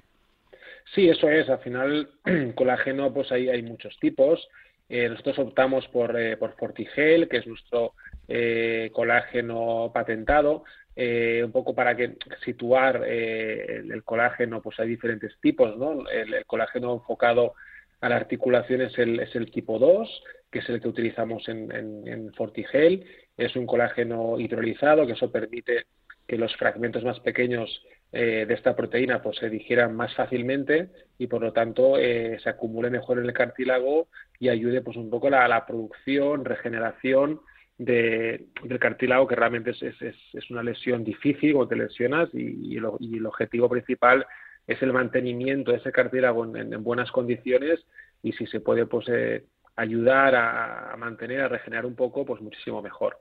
[0.95, 1.49] Sí, eso es.
[1.49, 2.11] Al final,
[2.55, 4.49] colágeno, pues ahí hay muchos tipos.
[4.89, 7.95] Eh, nosotros optamos por, eh, por Fortigel, que es nuestro
[8.29, 10.65] eh, colágeno patentado.
[10.95, 16.07] un poco para que situar el, colágeno, pues hay diferentes tipos, ¿no?
[16.11, 17.55] El, colágeno enfocado
[18.03, 21.73] a la articulación es el, es el tipo 2, que es el que utilizamos en,
[22.07, 23.07] en Fortigel.
[23.39, 25.87] Es un colágeno hidrolizado, que eso permite
[26.27, 27.83] que los fragmentos más pequeños
[28.15, 32.51] eh, de esta proteína pues se digieran más fácilmente y por lo tanto eh, se
[32.51, 34.09] acumule mejor en el cartílago
[34.39, 37.41] y ayude pues un poco a la, producción, regeneración
[37.79, 42.77] de, del cartílago que realmente es, es, es, una lesión difícil cuando te lesionas y,
[42.77, 44.27] el, objetivo principal
[44.67, 47.81] es el mantenimiento de ese cartílago en, buenas condiciones
[48.23, 52.83] y si se puede pues eh, ayudar a mantener, a regenerar un poco, pues muchísimo
[52.83, 53.19] mejor.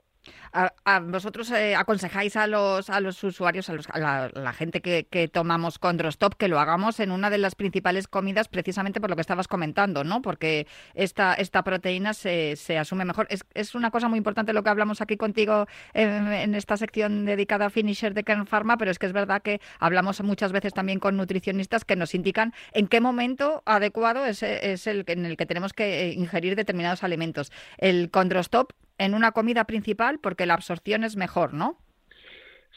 [0.52, 5.28] A, vosotros eh, aconsejáis a los, a los usuarios, a, los, a la, gente que,
[5.32, 9.22] tomamos Condrostop, que lo hagamos en una de las principales comidas precisamente por lo que
[9.22, 10.20] estabas comentando, ¿no?
[10.20, 13.26] Porque esta, esta proteína se, se asume mejor.
[13.30, 17.66] Es, es, una cosa muy importante lo que hablamos aquí contigo en, esta sección dedicada
[17.66, 20.98] a Finisher de Kern Pharma, pero es que es verdad que hablamos muchas veces también
[21.00, 25.46] con nutricionistas que nos indican en qué momento adecuado es, es el en el que
[25.46, 27.50] tenemos que eh, ingerir determinados alimentos.
[27.78, 28.72] El Condrostop
[29.04, 31.78] en una comida principal porque la absorción es mejor, ¿no?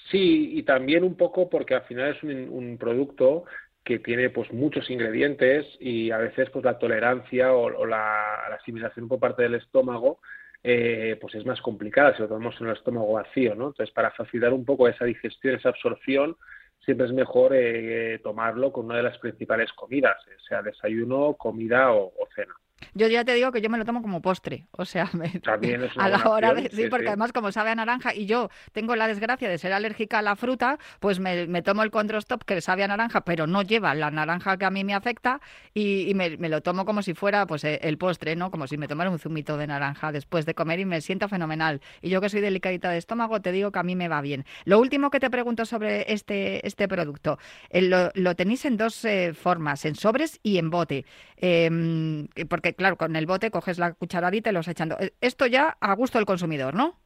[0.10, 3.46] Sí, y también un poco porque al final es un, producto
[3.84, 9.20] que tiene pues muchos ingredientes y a veces pues la tolerancia o, la, asimilación por
[9.20, 10.20] parte del estómago
[10.64, 13.68] eh, pues es más complicada si lo tomamos en el estómago vacío, ¿no?
[13.68, 16.36] Entonces para facilitar un poco esa digestión, esa absorción,
[16.84, 20.18] siempre es mejor eh, tomarlo con una de las principales comidas,
[20.48, 22.56] sea desayuno, comida o cena.
[22.94, 25.10] Yo ya te digo que yo me lo tomo como postre, o sea,
[25.98, 29.08] a la hora de sí, porque además como sabe a naranja y yo tengo la
[29.08, 32.88] desgracia de ser alérgica a la fruta, pues me, tomo el Condrostop que sabe a
[32.88, 35.42] naranja, pero no lleva la naranja que a mí me afecta
[35.74, 38.52] y, me, lo tomo como si fuera pues eh, el postre, ¿no?
[38.52, 41.82] Como si me tomara un zumito de naranja después de comer y me siento fenomenal.
[42.02, 44.46] Y yo que soy delicadita de estómago, te digo que a mí me va bien.
[44.66, 47.82] Lo último que te pregunto sobre este, este producto, eh,
[48.14, 51.06] lo, tenéis en dos eh, formas, en sobres y en bote,
[51.38, 54.98] em, porque claro, con el bote coges la cucharadita y los echando.
[55.00, 57.00] Eh, esto ya a gusto del consumidor, ¿no?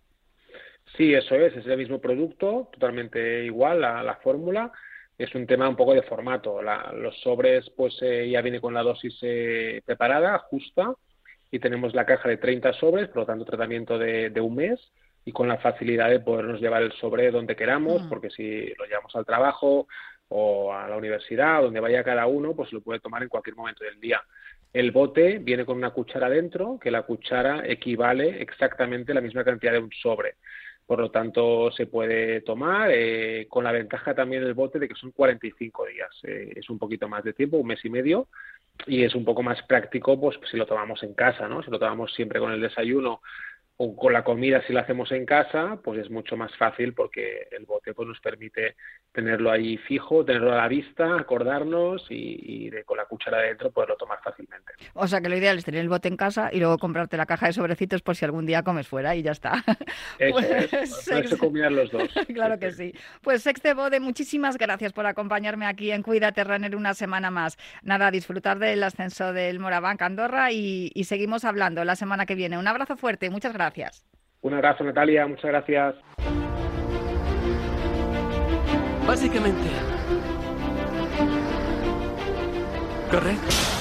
[0.97, 4.71] Sí, eso es, es el mismo producto, totalmente igual la, la fórmula.
[5.19, 6.61] Es un tema un poco de formato.
[6.61, 10.93] los sobres, pues eh, ya viene con la dosis eh, preparada, justa,
[11.51, 14.79] y tenemos la caja de 30 sobres, por lo tanto, tratamiento de, un mes
[15.25, 18.09] y con la facilidad de podernos llevar el sobre donde queramos, mm.
[18.09, 19.87] porque si lo llevamos al trabajo
[20.29, 23.83] o a la universidad, donde vaya cada uno, pues lo puede tomar en cualquier momento
[23.83, 24.23] del día.
[24.71, 29.43] El bote viene con una cuchara dentro, que la cuchara equivale exactamente a la misma
[29.43, 30.35] cantidad de un sobre.
[30.85, 34.95] Por lo tanto, se puede tomar eh, con la ventaja también del bote de que
[34.95, 36.09] son 45 días.
[36.23, 38.27] Eh, es un poquito más de tiempo, un mes y medio,
[38.87, 41.61] y es un poco más práctico pues si lo tomamos en casa, ¿no?
[41.63, 43.21] Si lo tomamos siempre con el desayuno
[43.81, 47.47] o con la comida si la hacemos en casa, pues es mucho más fácil porque
[47.51, 48.75] el bote pues nos permite
[49.13, 54.19] tenerlo ahí fijo, tenerlo a la vista, acordarnos y, con la cuchara dentro poderlo tomar
[54.21, 54.73] fácilmente.
[54.93, 57.25] O sea que lo ideal es tener el bote en casa y luego comprarte la
[57.25, 59.63] caja de sobrecitos por si algún día comes fuera y ya está.
[60.19, 60.73] Eso pues,
[61.09, 62.09] es, combinar los dos.
[62.33, 62.93] claro que sí.
[63.21, 67.57] Pues Sexte Bode, muchísimas gracias por acompañarme aquí en Cuídate Runner una semana más.
[67.81, 72.57] Nada, disfrutar del ascenso del Morabanc Andorra y, y seguimos hablando la semana que viene.
[72.57, 74.05] Un abrazo fuerte, muchas gracias gracias.
[74.41, 75.27] Un abrazo, Natalia.
[75.27, 75.95] Muchas gracias.
[79.05, 79.69] Básicamente.
[83.11, 83.78] Correcto.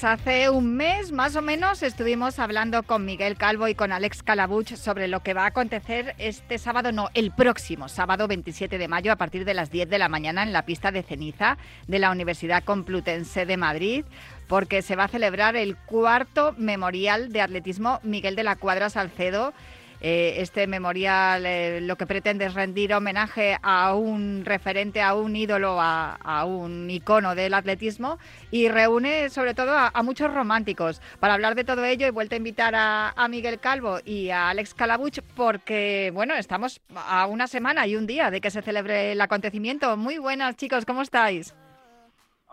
[0.00, 4.22] Pues hace un mes más o menos estuvimos hablando con Miguel Calvo y con Alex
[4.22, 8.88] Calabuch sobre lo que va a acontecer este sábado, no, el próximo sábado 27 de
[8.88, 11.98] mayo a partir de las 10 de la mañana en la pista de ceniza de
[11.98, 14.06] la Universidad Complutense de Madrid,
[14.48, 19.52] porque se va a celebrar el cuarto memorial de atletismo Miguel de la Cuadra Salcedo
[20.00, 25.36] eh, este memorial eh, lo que pretende es rendir homenaje a un referente, a un
[25.36, 28.18] ídolo, a, un icono del atletismo
[28.50, 31.02] y reúne sobre todo a, muchos románticos.
[31.20, 34.74] Para hablar de todo ello he vuelto a invitar a, Miguel Calvo y a Alex
[34.74, 39.20] Calabuch porque, bueno, estamos a una semana y un día de que se celebre el
[39.20, 39.96] acontecimiento.
[39.96, 41.54] Muy buenas chicos, ¿cómo estáis?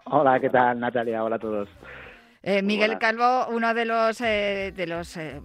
[0.06, 1.24] Hola, ¿qué tal Natalia?
[1.24, 1.68] Hola a todos.
[2.50, 5.42] Eh, Miguel Calvo, uno de los eh, de los eh,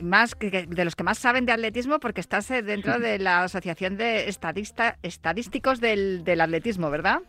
[0.00, 4.26] más de los que más saben de atletismo, porque estás dentro de la asociación de
[4.26, 7.20] estadista, estadísticos del, del atletismo, ¿verdad?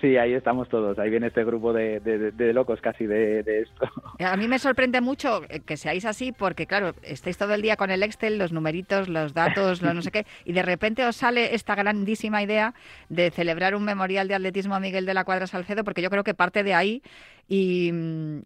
[0.00, 0.98] Sí, ahí estamos todos.
[0.98, 3.88] Ahí viene este grupo de, de, locos casi de, esto.
[4.20, 7.90] A mí me sorprende mucho que seáis así porque, claro, estáis todo el día con
[7.90, 11.54] el Excel, los numeritos, los datos, los no sé qué, y de repente os sale
[11.54, 12.74] esta grandísima idea
[13.08, 16.24] de celebrar un memorial de atletismo a Miguel de la Cuadra Salcedo, porque yo creo
[16.24, 17.02] que parte de ahí
[17.48, 17.90] y,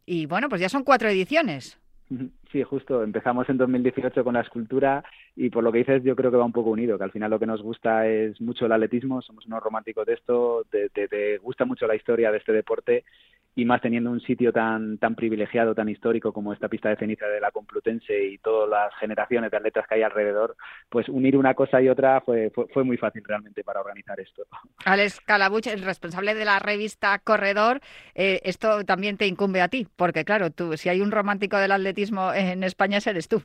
[0.07, 1.79] y bueno, pues ya son cuatro ediciones.
[2.53, 3.03] Sí, justo.
[3.03, 6.45] Empezamos en 2018 con la escultura y por lo que dices yo creo que va
[6.45, 9.47] un poco unido, que al final lo que nos gusta es mucho el atletismo, somos
[9.47, 13.05] unos románticos de esto, te, gusta mucho la historia de este deporte
[13.57, 17.27] y más teniendo un sitio tan, tan privilegiado, tan histórico como esta pista de ceniza
[17.27, 20.57] de la Complutense y todas las generaciones de atletas que hay alrededor,
[20.91, 24.43] pues unir una cosa y otra fue, fue, muy fácil realmente para organizar esto.
[24.85, 27.81] Alex Calabuch, el responsable de la revista Corredor,
[28.15, 31.73] eh, esto también te incumbe a ti, porque claro, tú, si hay un romántico del
[31.73, 33.43] atletismo en España, eres tú.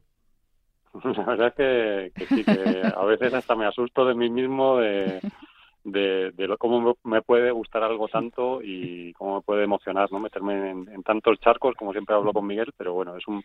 [1.16, 4.78] La verdad es que, que sí, que a veces hasta me asusto de mí mismo
[4.80, 5.22] de
[5.84, 10.20] de, de cómo me puede gustar algo tanto y cómo me puede emocionar, ¿no?
[10.20, 13.44] Meterme en, tantos charcos, como siempre hablo con Miguel, pero bueno, es un,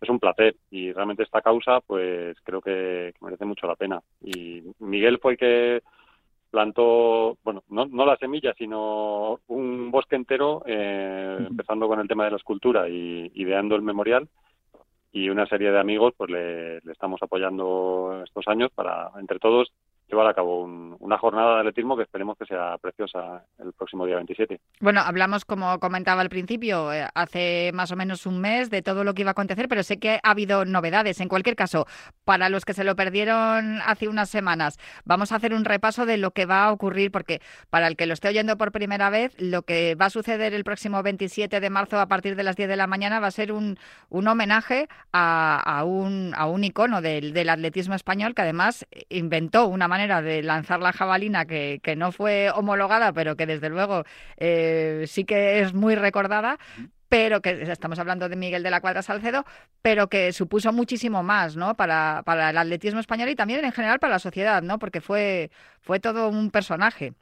[0.00, 4.00] es un placer y realmente esta causa, pues creo que, merece mucho la pena.
[4.22, 5.82] Y Miguel fue el que
[6.50, 12.24] plantó, bueno, no, no la semilla, sino un bosque entero, eh, empezando con el tema
[12.24, 14.28] de la escultura y ideando el memorial
[15.12, 19.72] y una serie de amigos pues le, le, estamos apoyando estos años para entre todos
[20.08, 24.16] llevar a cabo una jornada de atletismo que esperemos que sea preciosa el próximo día
[24.16, 24.60] 27.
[24.80, 29.04] Bueno, hablamos, como comentaba al principio, eh, hace más o menos un mes de todo
[29.04, 31.20] lo que iba a acontecer, pero sé que ha habido novedades.
[31.20, 31.86] En cualquier caso,
[32.24, 36.18] para los que se lo perdieron hace unas semanas, vamos a hacer un repaso de
[36.18, 37.40] lo que va a ocurrir, porque
[37.70, 40.64] para el que lo esté oyendo por primera vez, lo que va a suceder el
[40.64, 43.52] próximo 27 de marzo a partir de las 10 de la mañana va a ser
[43.52, 43.78] un,
[44.10, 49.88] un homenaje a, un, a un icono del, del atletismo español que además inventó una
[49.94, 54.04] manera de lanzar la jabalina que, que no fue homologada, pero que desde luego
[54.36, 56.58] eh, sí que es muy recordada
[57.08, 59.44] pero que estamos hablando de Miguel de la Cuadra Salcedo,
[59.82, 61.76] pero que supuso muchísimo más, ¿no?
[61.76, 64.80] Para, para el atletismo español y también en general para la sociedad, ¿no?
[64.80, 67.12] Porque fue, fue todo un personaje.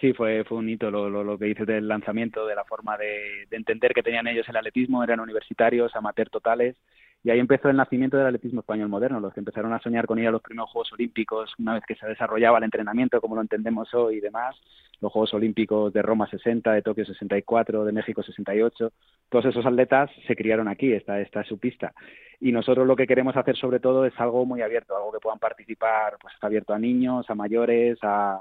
[0.00, 3.46] Sí, fue, fue un hito lo, lo, que dices del lanzamiento, de la forma de,
[3.48, 6.74] de entender que tenían ellos el atletismo, eran universitarios, amateur totales,
[7.22, 10.18] y ahí empezó el nacimiento del atletismo español moderno, los que empezaron a soñar con
[10.18, 13.42] ir a los primeros Juegos Olímpicos, una vez que se desarrollaba el entrenamiento como lo
[13.42, 14.56] entendemos hoy y demás,
[15.00, 18.92] los Juegos Olímpicos de Roma 60, de Tokio 64, de México 68,
[19.28, 21.92] todos esos atletas se criaron aquí, esta, esta es su pista.
[22.40, 25.38] Y nosotros lo que queremos hacer sobre todo es algo muy abierto, algo que puedan
[25.38, 28.40] participar, pues está abierto a niños, a mayores, a,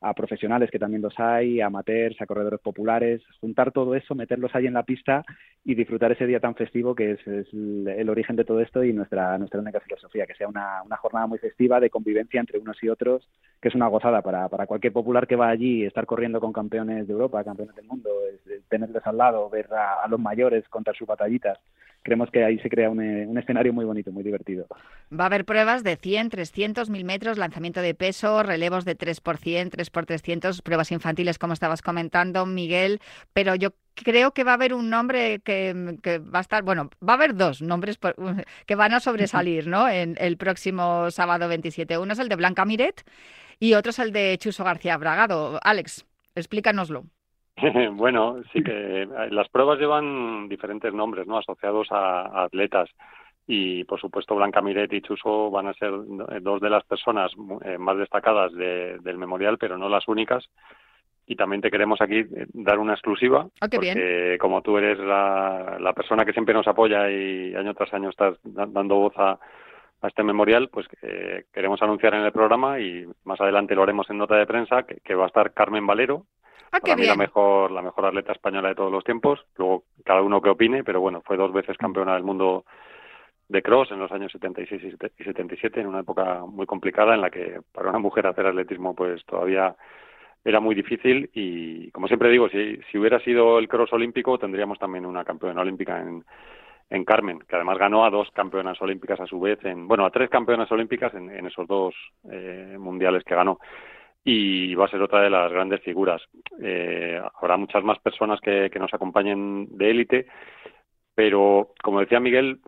[0.00, 4.54] a profesionales que también los hay, a amateurs, a corredores populares, juntar todo eso, meterlos
[4.54, 5.24] ahí en la pista
[5.64, 9.36] y disfrutar ese día tan festivo que es, el, origen de todo esto y nuestra,
[9.38, 12.88] nuestra única filosofía, que sea una, una, jornada muy festiva de convivencia entre unos y
[12.88, 13.28] otros,
[13.60, 17.06] que es una gozada para, para cualquier popular que va allí, estar corriendo con campeones
[17.06, 18.10] de Europa, campeones del mundo,
[18.68, 21.58] tenerles al lado, ver a, a los mayores contar sus batallitas
[22.08, 24.66] creemos que ahí se crea un, un, escenario muy bonito, muy divertido.
[25.12, 29.20] Va a haber pruebas de 100, 300, 1000 metros, lanzamiento de peso, relevos de 3
[29.20, 33.00] por 100, 3 por 300, pruebas infantiles, como estabas comentando, Miguel,
[33.34, 36.90] pero yo creo que va a haber un nombre que, que, va a estar, bueno,
[37.06, 37.98] va a haber dos nombres
[38.66, 39.88] que van a sobresalir, ¿no?
[39.88, 41.98] En el próximo sábado 27.
[41.98, 43.04] Uno es el de Blanca Miret
[43.60, 45.60] y otro es el de Chuso García Bragado.
[45.62, 47.04] Alex, explícanoslo.
[47.92, 51.38] bueno, sí que eh, las pruebas llevan diferentes nombres, ¿no?
[51.38, 52.90] Asociados a, atletas
[53.46, 57.32] y por supuesto Blanca Miret y Chuso van a ser eh, dos de las personas
[57.64, 60.44] eh, más destacadas del memorial, pero no las únicas.
[61.26, 66.24] Y también te queremos aquí dar una exclusiva, ah, porque como tú eres la, persona
[66.24, 69.38] que siempre nos apoya y año tras año estás dando voz a,
[70.02, 70.86] este memorial, pues
[71.52, 75.14] queremos anunciar en el programa y más adelante lo haremos en nota de prensa que
[75.14, 76.24] va a estar Carmen Valero,
[76.72, 79.44] Ah, Para mí la mejor, la mejor atleta española de todos los tiempos.
[79.56, 82.64] Luego cada uno que opine, pero bueno, fue dos veces campeona del mundo
[83.48, 84.82] de cross en los años 76
[85.18, 88.94] y 77, en una época muy complicada en la que para una mujer hacer atletismo
[88.94, 89.74] pues todavía
[90.44, 91.30] era muy difícil.
[91.32, 95.62] Y como siempre digo, si, si hubiera sido el cross olímpico tendríamos también una campeona
[95.62, 96.24] olímpica en,
[96.90, 100.10] en Carmen, que además ganó a dos campeonas olímpicas a su vez, en, bueno, a
[100.10, 101.94] tres campeonas olímpicas en, en esos dos
[102.30, 103.58] eh, mundiales que ganó
[104.30, 106.20] y va a ser otra de las grandes figuras.
[106.60, 110.26] Eh, habrá muchas más personas que, nos acompañen de élite,
[111.14, 112.60] pero como decía Miguel,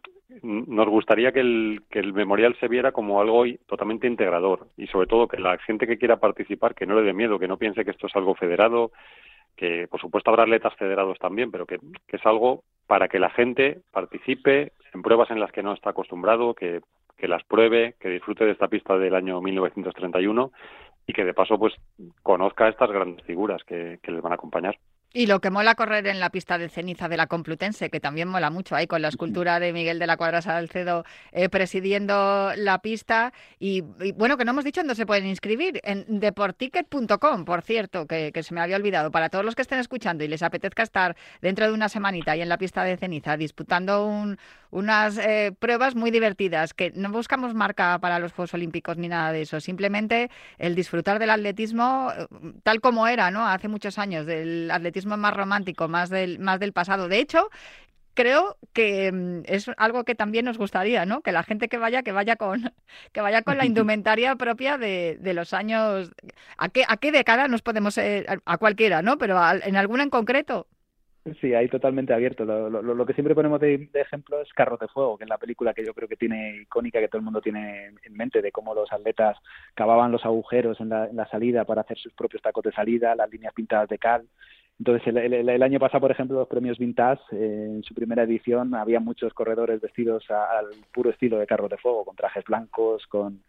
[0.42, 5.06] nos gustaría que el, que el memorial se viera como algo totalmente integrador y sobre
[5.06, 7.84] todo que la gente que quiera participar que no le dé miedo, que no piense
[7.84, 8.92] que esto es algo federado,
[9.54, 13.28] que por supuesto habrá atletas federados también, pero que, que es algo para que la
[13.28, 16.80] gente participe en pruebas en las que no está acostumbrado, que,
[17.18, 20.52] que las pruebe, que disfrute de esta pista del año 1931
[21.10, 21.74] y que de paso pues
[22.22, 24.78] conozca a estas grandes figuras que, les van a acompañar.
[25.12, 28.28] Y lo que mola correr en la pista de ceniza de la Complutense, que también
[28.28, 32.78] mola mucho ahí con la escultura de Miguel de la Cuadra Salcedo eh, presidiendo la
[32.80, 33.32] pista.
[33.58, 33.80] Y,
[34.14, 35.80] bueno, que no hemos dicho dónde se pueden inscribir.
[35.82, 39.10] En deporticket.com, por cierto, que, que, se me había olvidado.
[39.10, 42.42] Para todos los que estén escuchando y les apetezca estar dentro de una semanita ahí
[42.42, 44.38] en la pista de ceniza disputando un,
[44.70, 49.32] unas eh, pruebas muy divertidas, que no buscamos marca para los Juegos Olímpicos ni nada
[49.32, 52.26] de eso, simplemente el disfrutar del atletismo eh,
[52.62, 53.46] tal como era, ¿no?
[53.46, 57.08] Hace muchos años, del atletismo más romántico, más del, más del pasado.
[57.08, 57.48] De hecho,
[58.14, 61.22] creo que mm, es algo que también nos gustaría, ¿no?
[61.22, 62.72] Que la gente que vaya, que vaya con,
[63.12, 66.10] que vaya con la indumentaria propia de, de los años.
[66.58, 69.18] ¿A qué, ¿A qué década nos podemos eh, a cualquiera, ¿no?
[69.18, 70.66] Pero en alguna en concreto.
[71.40, 72.46] Sí, ahí totalmente abierto.
[72.46, 75.30] Lo, lo, lo que siempre ponemos de, de, ejemplo es Carros de Fuego, que es
[75.30, 78.40] la película que yo creo que tiene icónica, que todo el mundo tiene en mente,
[78.40, 79.36] de cómo los atletas
[79.74, 83.14] cavaban los agujeros en la, en la salida para hacer sus propios tacos de salida,
[83.14, 84.26] las líneas pintadas de cal.
[84.80, 88.22] Entonces, el, el, el, año pasado, por ejemplo, los premios Vintage, eh, en su primera
[88.22, 92.42] edición, había muchos corredores vestidos a, al puro estilo de carros de fuego, con trajes
[92.46, 93.42] blancos, con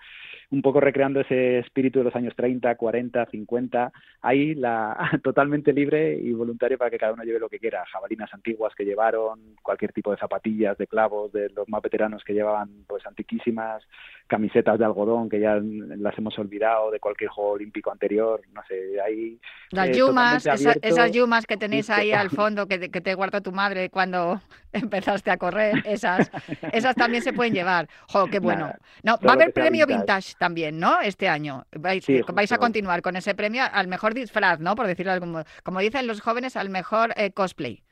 [0.50, 3.94] un poco recreando ese espíritu de los años 30, 40, 50.
[4.22, 7.86] Ahí la, totalmente libre y voluntario para que cada uno lleve lo que quiera.
[7.86, 12.34] Jabalinas antiguas que llevaron, cualquier tipo de zapatillas, de clavos, de los más veteranos que
[12.34, 13.82] llevaban pues antiquísimas,
[14.28, 18.42] camisetas de algodón que ya las hemos olvidado de cualquier juego olímpico anterior.
[18.54, 19.40] No sé, ahí.
[19.70, 23.42] Las eh, yumas, esa, esas yumas que tenéis ahí al fondo que, que te guardó
[23.42, 24.42] tu madre cuando
[24.74, 26.32] empezaste a correr, esas,
[26.72, 27.88] esas también se pueden llevar.
[28.08, 28.66] ¡Jo, qué bueno!
[28.66, 30.28] Nada, no, va a haber premio vintage.
[30.28, 31.02] vintage también, ¿no?
[31.02, 31.66] Este año.
[31.72, 34.76] Vais, sí, vais a continuar con ese premio al mejor disfraz, ¿no?
[34.76, 37.84] Por decirlo como, como dicen los jóvenes, al mejor eh, cosplay.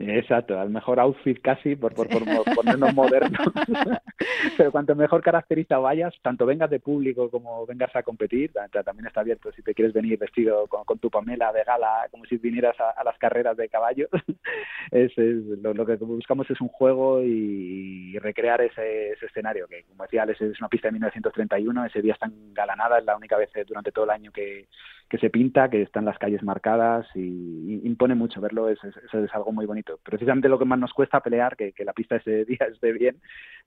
[0.00, 3.40] Exacto, al mejor outfit casi, por, por, por, por ponernos modernos.
[4.56, 8.52] Pero cuanto mejor caracterizado vayas, tanto vengas de público como vengas a competir,
[8.84, 12.24] también está abierto si te quieres venir vestido con, con tu pamela de gala, como
[12.24, 14.08] si vinieras a, a las carreras de caballos.
[14.90, 19.68] es, es lo, lo, que buscamos es un juego y, y recrear ese, ese, escenario,
[19.68, 23.16] que como decía Alex, es una pista de 1931, ese día está engalanada, es la
[23.16, 24.66] única vez durante todo el año que,
[25.08, 28.94] que se pinta, que están las calles marcadas y, y impone mucho verlo, es, es,
[29.14, 32.16] es algo muy bonito precisamente lo que más nos cuesta pelear, que, que la pista
[32.16, 33.20] ese día esté bien,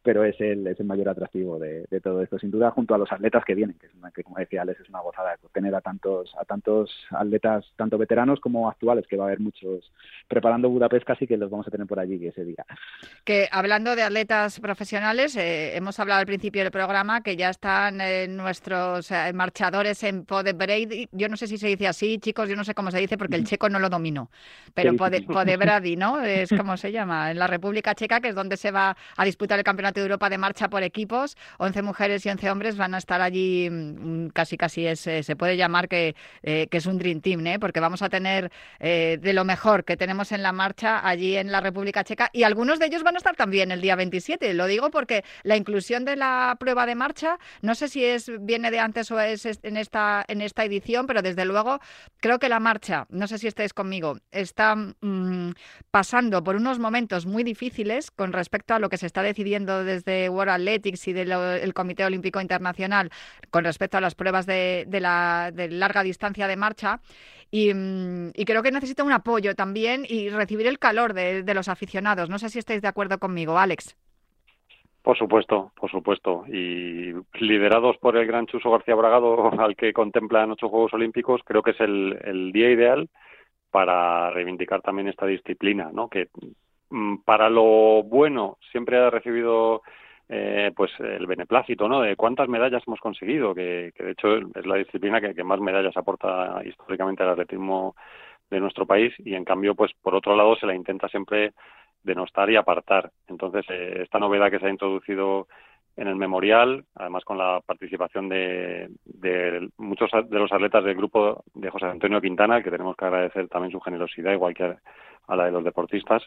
[0.03, 2.97] pero es el, es el mayor atractivo de, de, todo esto, sin duda, junto a
[2.97, 5.73] los atletas que vienen, que, es una, que como decía Alex, es una gozada tener
[5.75, 9.91] a tantos, a tantos atletas, tanto veteranos como actuales, que va a haber muchos
[10.27, 12.65] preparando Budapest casi que los vamos a tener por allí ese día.
[13.23, 18.01] Que hablando de atletas profesionales, eh, hemos hablado al principio del programa que ya están
[18.01, 22.55] eh, nuestros eh, marchadores en Podebrady, yo no sé si se dice así, chicos, yo
[22.55, 24.29] no sé cómo se dice porque el checo no lo domino,
[24.73, 26.21] pero Pode, Podebrady, ¿no?
[26.21, 29.57] Es como se llama, en la República Checa, que es donde se va a disputar
[29.57, 31.37] el Campeonato de Europa de marcha por equipos.
[31.59, 35.35] 11 mujeres y 11 hombres van a estar allí, mm, casi casi es, eh, se
[35.35, 37.59] puede llamar que, eh, que es un Dream Team, ¿eh?
[37.59, 41.61] porque vamos a tener de lo mejor que tenemos en la marcha allí en la
[41.61, 44.53] República Checa y algunos de ellos van a estar también el día 27.
[44.53, 48.71] Lo digo porque la inclusión de la prueba de marcha, no sé si es viene
[48.71, 51.79] de antes o es en esta, en esta edición, pero desde luego
[52.19, 55.51] creo que la marcha, no sé si estáis conmigo, está mmm,
[55.91, 60.29] pasando por unos momentos muy difíciles con respecto a lo que se está decidiendo desde
[60.29, 63.09] World Athletics y del de Comité Olímpico Internacional
[63.51, 66.99] con respecto a las pruebas de, la, larga distancia de marcha.
[67.49, 72.29] Y, y, creo que necesita un apoyo también y recibir el calor de, los aficionados.
[72.29, 73.95] No sé si estáis de acuerdo conmigo, Alex.
[75.01, 76.43] Por supuesto, por supuesto.
[76.47, 81.63] Y liderados por el gran Chuso García Bragado, al que contemplan ocho Juegos Olímpicos, creo
[81.63, 83.09] que es el, el día ideal
[83.71, 86.09] para reivindicar también esta disciplina, ¿no?
[86.09, 86.47] Que mm,
[87.25, 89.81] para lo bueno siempre ha recibido
[90.29, 92.01] eh, pues el beneplácito, ¿no?
[92.01, 96.61] De cuántas medallas hemos conseguido, que, de hecho es la disciplina que, más medallas aporta
[96.65, 97.95] históricamente al atletismo
[98.49, 101.53] de nuestro país y en cambio, pues por otro lado se la intenta siempre
[102.03, 103.11] denostar y apartar.
[103.27, 105.47] Entonces, eh, esta novedad que se ha introducido
[105.95, 111.43] en el memorial, además con la participación de, de, muchos de los atletas del grupo
[111.55, 114.75] de José Antonio Quintana, que tenemos que agradecer también su generosidad, igual que
[115.27, 116.23] a la de los deportistas,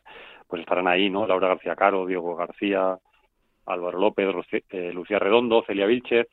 [0.46, 1.26] pues estarán ahí, ¿no?
[1.26, 2.98] Laura García Caro, Diego García,
[3.66, 4.28] Álvaro López,
[4.70, 6.28] eh, Lucía Redondo, Celia Vilchez,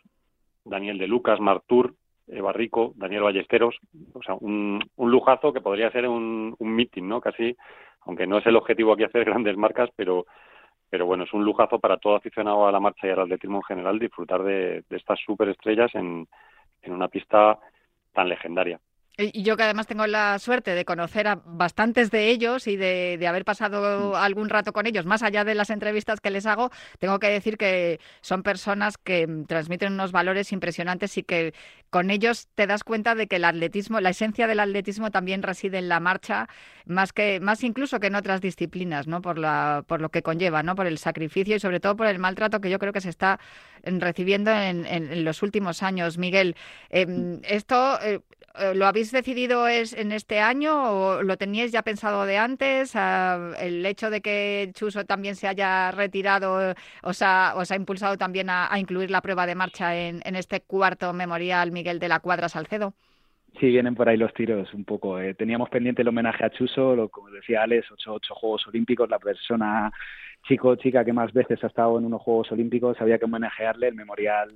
[0.65, 1.95] Daniel de Lucas, Martur,
[2.27, 3.77] Eva Rico, Daniel Ballesteros,
[4.13, 7.21] o sea, un, lujazo que podría ser un, un meeting, ¿no?
[7.21, 7.55] Casi,
[8.01, 10.25] aunque no es el objetivo aquí hacer grandes marcas, pero
[10.89, 13.63] pero bueno, es un lujazo para todo aficionado a la marcha y al atletismo en
[13.63, 16.27] general disfrutar de, de estas superestrellas en,
[16.81, 17.59] en una pista
[18.13, 18.79] tan legendaria.
[19.19, 23.17] Y yo que además tengo la suerte de conocer a bastantes de ellos y de,
[23.19, 26.69] de, haber pasado algún rato con ellos, más allá de las entrevistas que les hago,
[26.99, 31.55] tengo que decir que son personas que transmiten unos valores impresionantes y que
[31.89, 35.79] con ellos te das cuenta de que el atletismo, la esencia del atletismo también reside
[35.79, 36.47] en la marcha,
[36.85, 39.23] más que más incluso que en otras disciplinas, ¿no?
[39.23, 40.75] Por la por lo que conlleva, ¿no?
[40.75, 43.39] Por el sacrificio y sobre todo por el maltrato que yo creo que se está
[43.83, 46.55] recibiendo en, en, en los últimos años, Miguel.
[46.91, 48.36] Eh, esto eh, eh,
[48.73, 52.95] ¿lo habéis decidido es en este año o lo teníais ya pensado de antes?
[52.95, 58.49] Ah, ¿El hecho de que Chuso también se haya retirado os ha, ha impulsado también
[58.49, 62.49] a, incluir la prueba de marcha en, en este cuarto memorial Miguel de la Cuadra
[62.49, 62.93] Salcedo?
[63.59, 65.19] Sí, vienen por ahí los tiros un poco.
[65.19, 69.09] Eh, teníamos pendiente el homenaje a Chuso, lo, como decía Alex, ocho, ocho Juegos Olímpicos,
[69.09, 69.91] la persona
[70.47, 73.95] chico chica que más veces ha estado en unos Juegos Olímpicos, había que homenajearle, el
[73.95, 74.51] memorial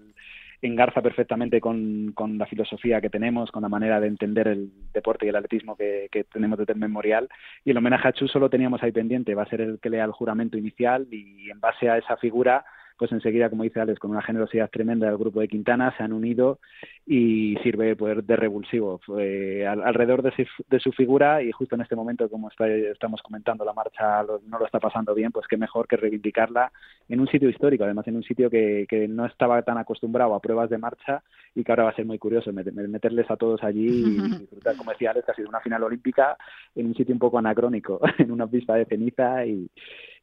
[0.61, 5.25] engarza perfectamente con, con la filosofía que tenemos, con la manera de entender el deporte
[5.25, 7.29] y el atletismo que, que tenemos desde el memorial.
[7.65, 10.05] Y el homenaje a Chuso lo teníamos ahí pendiente, va a ser el que lea
[10.05, 12.63] el juramento inicial y en base a esa figura
[13.01, 16.13] pues enseguida, como dice Alex, con una generosidad tremenda del grupo de Quintana, se han
[16.13, 16.59] unido
[17.03, 22.51] y sirve pues, de revulsivo alrededor de su, figura y justo en este momento, como
[22.51, 26.71] estamos comentando, la marcha no lo está pasando bien, pues qué mejor que reivindicarla
[27.09, 30.69] en un sitio histórico, además en un sitio que, no estaba tan acostumbrado a pruebas
[30.69, 31.23] de marcha
[31.55, 34.91] y que ahora va a ser muy curioso meterles a todos allí y disfrutar, como
[34.91, 36.37] decía Alex, que ha sido una final olímpica
[36.75, 39.71] en un sitio un poco anacrónico, en una pista de ceniza y,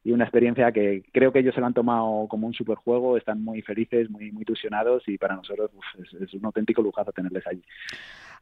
[0.03, 3.43] y una experiencia que creo que ellos se lo han tomado como un superjuego, están
[3.43, 7.61] muy felices, muy, muy ilusionados y para nosotros es, un auténtico lujazo tenerles allí.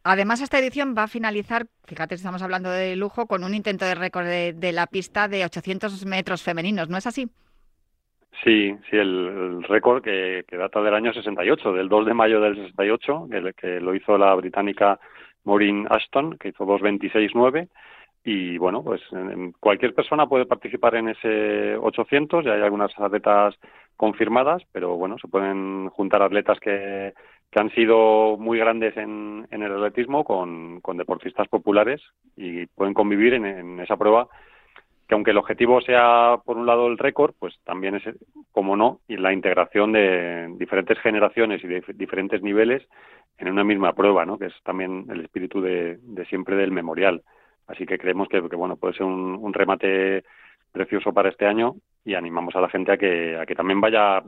[0.03, 3.95] Además, esta edición va a finalizar, fíjate, estamos hablando de lujo, con un intento de
[3.95, 7.27] récord de, la pista de 800 metros femeninos, ¿no es así?
[8.43, 13.27] Sí, sí, el, récord que, data del año 68, del 2 de mayo del 68,
[13.31, 14.99] que, que lo hizo la británica
[15.43, 17.67] Maureen Ashton, que hizo 2.26.9
[18.23, 19.01] y bueno, pues
[19.59, 23.55] cualquier persona puede participar en ese 800, ya hay algunas atletas
[23.95, 27.13] confirmadas, pero bueno, se pueden juntar atletas que,
[27.51, 32.01] que han sido muy grandes en, en el atletismo con, con, deportistas populares
[32.35, 34.27] y pueden convivir en, en, esa prueba
[35.07, 38.03] que aunque el objetivo sea por un lado el récord, pues también es,
[38.51, 42.85] como no, y la integración de diferentes generaciones y de diferentes niveles
[43.37, 44.37] en una misma prueba, ¿no?
[44.37, 47.23] que es también el espíritu de, de siempre del memorial.
[47.67, 50.23] Así que creemos que, bueno puede ser un, remate
[50.71, 54.23] precioso para este año y animamos a la gente a que, a que también vaya,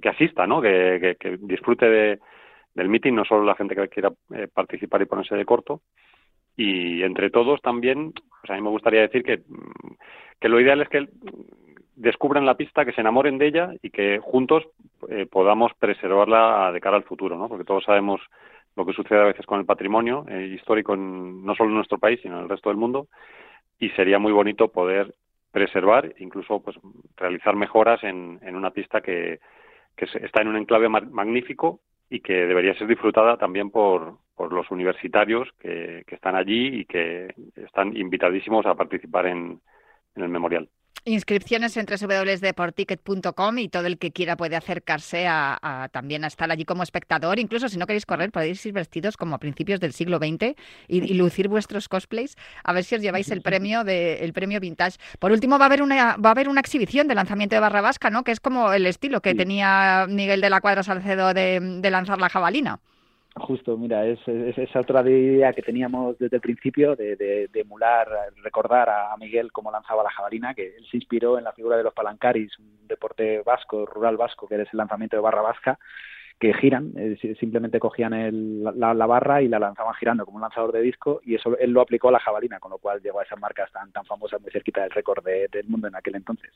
[0.00, 0.60] que asista, ¿no?
[0.60, 2.18] que, disfrute de,
[2.74, 5.82] del meeting, no solo la gente que quiera eh, participar y ponerse de corto.
[6.56, 9.42] Y entre todos también, pues a mí me gustaría decir que,
[10.40, 11.08] que lo ideal es que
[11.98, 14.64] descubran la pista, que se enamoren de ella y que juntos
[15.08, 17.48] eh, podamos preservarla de cara al futuro, ¿no?
[17.48, 18.20] Porque todos sabemos
[18.78, 22.20] lo que sucede a veces con el patrimonio eh, histórico no solo en nuestro país,
[22.22, 23.08] sino en el resto del mundo,
[23.80, 25.14] y sería muy bonito poder
[25.50, 26.76] preservar, incluso pues
[27.16, 29.40] realizar mejoras en, una pista que,
[29.96, 36.04] está en un enclave magnífico y que debería ser disfrutada también por, los universitarios que,
[36.06, 39.60] están allí y que están invitadísimos a participar en
[40.14, 40.68] el memorial.
[41.08, 46.66] Inscripciones en www.deporticket.com y todo el que quiera puede acercarse a, también a estar allí
[46.66, 47.38] como espectador.
[47.38, 50.54] Incluso si no queréis correr, podéis ir vestidos como a principios del siglo XX
[50.86, 54.98] y, lucir vuestros cosplays a ver si os lleváis el premio de, el premio vintage.
[55.18, 57.80] Por último, va a haber una va a haber una exhibición de lanzamiento de barra
[57.80, 58.22] vasca, ¿no?
[58.22, 62.28] Que es como el estilo que tenía Miguel de la Cuadra Salcedo de lanzar la
[62.28, 62.80] jabalina.
[63.38, 68.08] Justo, mira, es, esa otra idea que teníamos desde el principio de, de, emular,
[68.42, 71.82] recordar a Miguel cómo lanzaba la jabalina, que él se inspiró en la figura de
[71.82, 75.78] los palancaris, un deporte vasco, rural vasco, que es el lanzamiento de barra vasca,
[76.38, 76.92] que giran,
[77.40, 81.34] simplemente cogían el, la, barra y la lanzaban girando como un lanzador de disco y
[81.34, 83.90] eso él lo aplicó a la jabalina, con lo cual llegó a esas marcas tan,
[83.90, 86.52] tan famosas muy cerquita del récord del mundo en aquel entonces.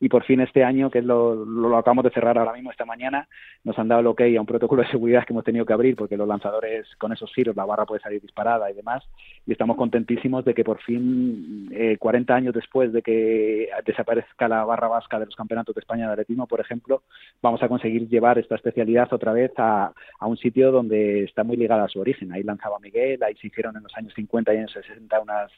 [0.00, 2.86] Y por fin este año, que es lo, lo, acabamos de cerrar ahora mismo esta
[2.86, 3.28] mañana,
[3.64, 5.96] nos han dado el ok a un protocolo de seguridad que hemos tenido que abrir
[5.96, 9.04] porque los lanzadores con esos giros la barra puede salir disparada y demás
[9.46, 14.64] y estamos contentísimos de que por fin, eh, 40 años después de que desaparezca la
[14.64, 17.02] barra vasca de los campeonatos de España de atletismo, por ejemplo,
[17.42, 21.84] vamos a conseguir llevar esta especialidad otra vez a, un sitio donde está muy ligada
[21.84, 22.32] a su origen.
[22.32, 25.52] Ahí lanzaba Miguel, ahí se hicieron en los años 50 y años 60 unas,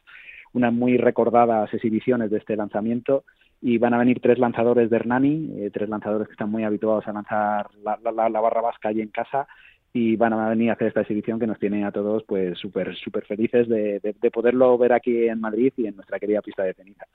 [0.53, 3.25] unas muy recordadas exhibiciones de este lanzamiento
[3.63, 7.07] y van a venir tres lanzadores de Hernani, eh, tres lanzadores que están muy habituados
[7.07, 9.47] a lanzar la, la, barra vasca allí en casa
[9.93, 12.97] y van a venir a hacer esta exhibición que nos tiene a todos pues súper
[12.97, 16.75] súper felices de, de, poderlo ver aquí en Madrid y en nuestra querida pista de
[16.75, 17.07] ceniza.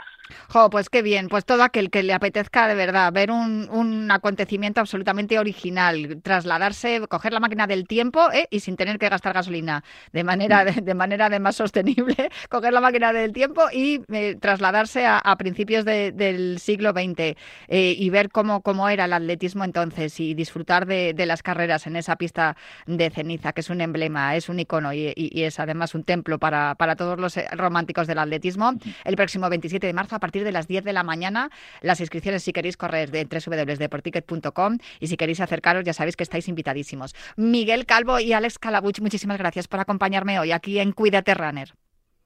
[0.49, 4.11] Jo, pues qué bien, pues todo aquel que le apetezca de verdad ver un, un
[4.11, 8.47] acontecimiento absolutamente original, trasladarse, coger la máquina del tiempo ¿eh?
[8.49, 12.15] y sin tener que gastar gasolina de manera de, manera de más sostenible,
[12.49, 17.35] coger la máquina del tiempo y eh, trasladarse a, principios del siglo XX
[17.67, 21.87] eh, y ver cómo, cómo era el atletismo entonces y disfrutar de, de las carreras
[21.87, 22.55] en esa pista
[22.85, 26.75] de ceniza, que es un emblema, es un icono y, es además un templo para,
[26.75, 28.73] para todos los eh, románticos del atletismo.
[29.03, 31.49] El próximo 27 de marzo, a partir de las 10 de la mañana,
[31.81, 36.47] las inscripciones si queréis correr de www.deporticket.com y si queréis acercaros ya sabéis que estáis
[36.47, 37.15] invitadísimos.
[37.35, 41.69] Miguel Calvo y Alex Calabuch, muchísimas gracias por acompañarme hoy aquí en Cuídate Runner.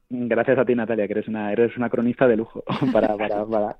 [0.10, 3.76] Gracias a ti, Natalia, que eres una, eres una cronista de lujo para, para, para...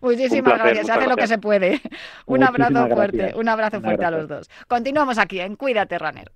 [0.00, 1.80] Muchísimas gracias, hace lo que se puede.
[2.26, 4.50] Un abrazo fuerte, un abrazo fuerte a los dos.
[4.68, 6.30] Continuamos aquí en Cuídate Runner.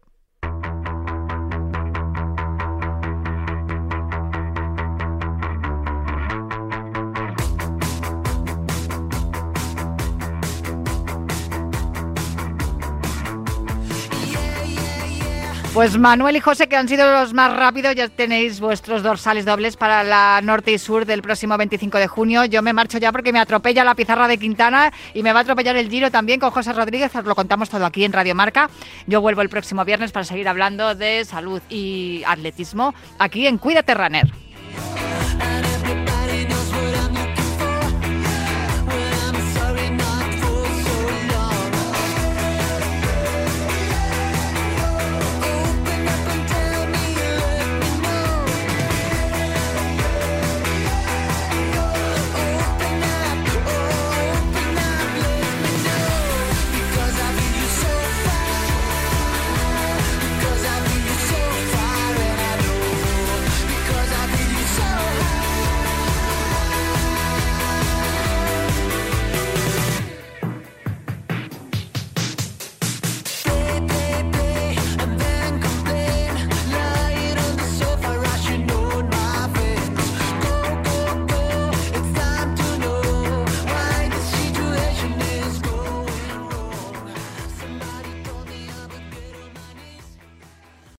[15.73, 19.77] Pues Manuel y José, que han sido los más rápidos, ya tenéis vuestros dorsales dobles
[19.77, 22.45] para la norte y sur del próximo 25 de junio.
[22.45, 25.43] Yo me marcho ya porque me atropella la pizarra de Quintana y me va a
[25.43, 27.15] atropellar el giro también con José Rodríguez.
[27.15, 28.69] Os lo contamos todo aquí en Radio Marca.
[29.07, 33.95] Yo vuelvo el próximo viernes para seguir hablando de salud y atletismo aquí en Cuídate
[33.95, 34.29] Runner.